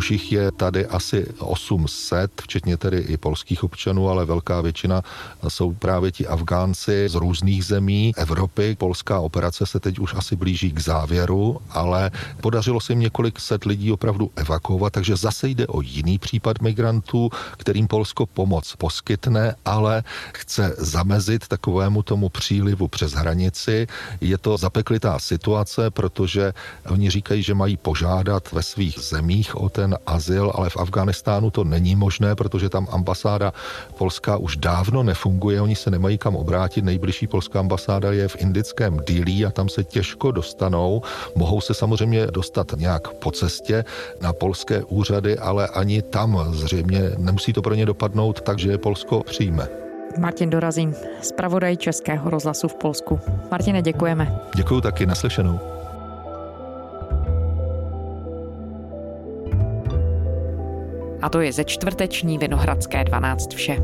Už 0.02 0.12
jich 0.12 0.32
je 0.32 0.52
tady 0.52 0.86
asi 0.86 1.26
800, 1.40 2.42
včetně 2.42 2.78
tedy 2.78 2.98
i 2.98 3.18
polských 3.18 3.64
občanů, 3.64 4.10
ale 4.10 4.26
velká 4.26 4.62
většina 4.62 5.04
jsou 5.48 5.74
právě 5.74 6.12
ti 6.12 6.28
Afgánci 6.28 7.10
z 7.10 7.16
různých 7.16 7.66
zemí 7.66 8.14
Evropy. 8.18 8.76
Polská 8.80 9.20
operace 9.20 9.66
se 9.66 9.80
teď 9.80 10.00
už 10.00 10.14
asi 10.14 10.36
blíží 10.36 10.72
k 10.72 10.80
závěru, 10.80 11.62
ale 11.70 12.12
podařilo 12.42 12.80
se 12.80 12.94
jim 12.94 13.00
několik 13.00 13.40
set 13.40 13.64
lidí 13.64 13.92
opravdu 13.92 14.32
evakuovat, 14.36 14.94
takže 14.94 15.16
zase 15.16 15.50
jde 15.50 15.68
o 15.68 15.82
jiný 15.82 16.18
případ 16.18 16.62
migrantů, 16.62 17.30
kterým 17.58 17.88
Polsko 17.88 18.26
pomoc 18.26 18.76
poskytne, 18.76 19.56
ale 19.66 20.04
chce 20.34 20.76
zamezit 20.78 21.48
takovému 21.48 22.04
tomu 22.04 22.30
přílivu 22.30 22.88
přes 22.88 23.14
hranici. 23.14 23.88
Je 24.22 24.38
to 24.38 24.58
zapeklitá 24.58 25.20
situace, 25.20 25.92
protože 25.92 26.54
oni 26.90 27.10
říkají, 27.10 27.44
že 27.44 27.54
mají 27.54 27.78
požádat 27.78 28.52
ve 28.52 28.64
svých 28.64 29.00
zemích 29.00 29.56
o 29.56 29.70
ten 29.70 29.91
azyl, 30.06 30.52
ale 30.56 30.70
v 30.70 30.78
Afganistánu 30.78 31.52
to 31.52 31.64
není 31.64 31.96
možné, 31.96 32.36
protože 32.36 32.70
tam 32.70 32.88
ambasáda 32.92 33.54
polská 33.98 34.38
už 34.38 34.58
dávno 34.58 35.04
nefunguje, 35.04 35.62
oni 35.62 35.76
se 35.76 35.92
nemají 35.92 36.18
kam 36.18 36.36
obrátit. 36.36 36.86
Nejbližší 36.86 37.28
polská 37.28 37.60
ambasáda 37.60 38.12
je 38.12 38.28
v 38.28 38.36
indickém 38.40 39.00
Dili 39.06 39.46
a 39.46 39.52
tam 39.52 39.70
se 39.70 39.84
těžko 39.84 40.32
dostanou. 40.32 41.02
Mohou 41.36 41.62
se 41.62 41.74
samozřejmě 41.74 42.28
dostat 42.28 42.72
nějak 42.78 43.08
po 43.08 43.32
cestě 43.32 43.86
na 44.22 44.34
polské 44.34 44.84
úřady, 44.84 45.38
ale 45.38 45.68
ani 45.68 46.02
tam 46.02 46.54
zřejmě 46.54 47.12
nemusí 47.18 47.54
to 47.54 47.62
pro 47.62 47.74
ně 47.74 47.86
dopadnout, 47.86 48.42
takže 48.42 48.78
Polsko 48.78 49.24
přijme. 49.24 49.68
Martin 50.18 50.50
Dorazín, 50.50 50.96
zpravodaj 51.22 51.78
Českého 51.78 52.30
rozhlasu 52.30 52.68
v 52.68 52.76
Polsku. 52.76 53.20
Martine, 53.52 53.82
děkujeme. 53.82 54.40
Děkuji 54.56 54.82
taky, 54.82 55.06
naslyšenou. 55.06 55.81
A 61.22 61.30
to 61.30 61.42
je 61.42 61.52
ze 61.54 61.64
čtvrteční 61.64 62.38
Vinohradské 62.38 63.04
12 63.04 63.54
vše. 63.54 63.78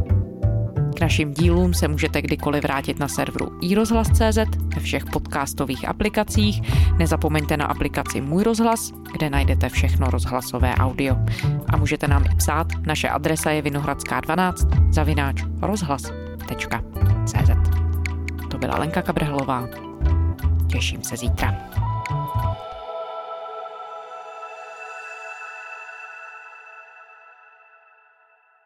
K 0.95 1.02
našim 1.02 1.34
dílům 1.34 1.73
se 1.73 1.88
můžete 1.88 2.21
kdykoliv 2.21 2.63
vrátit 2.63 3.00
na 3.00 3.08
serveru 3.08 3.60
iRozhlas.cz 3.62 4.38
ve 4.76 4.82
všech 4.82 5.06
podcastových 5.06 5.88
aplikacích. 5.88 6.62
Nezapomeňte 6.97 7.58
na 7.58 7.65
aplikaci 7.65 8.21
Můj 8.21 8.43
rozhlas, 8.43 8.91
kde 9.12 9.30
najdete 9.30 9.69
všechno 9.69 10.10
rozhlasové 10.10 10.76
audio. 10.76 11.15
A 11.69 11.78
můžete 11.78 12.08
nám 12.08 12.26
i 12.26 12.36
psát. 12.36 12.67
Naše 12.86 13.10
adresa 13.10 13.52
je 13.52 13.62
vinohradská12 13.62 14.93
zavináč 14.93 15.43
rozhlas.cz 15.62 17.50
To 18.52 18.58
byla 18.58 18.78
Lenka 18.78 19.02
Kabrhelová. 19.02 19.67
Těším 20.67 21.04
se 21.04 21.17
zítra. 21.17 21.76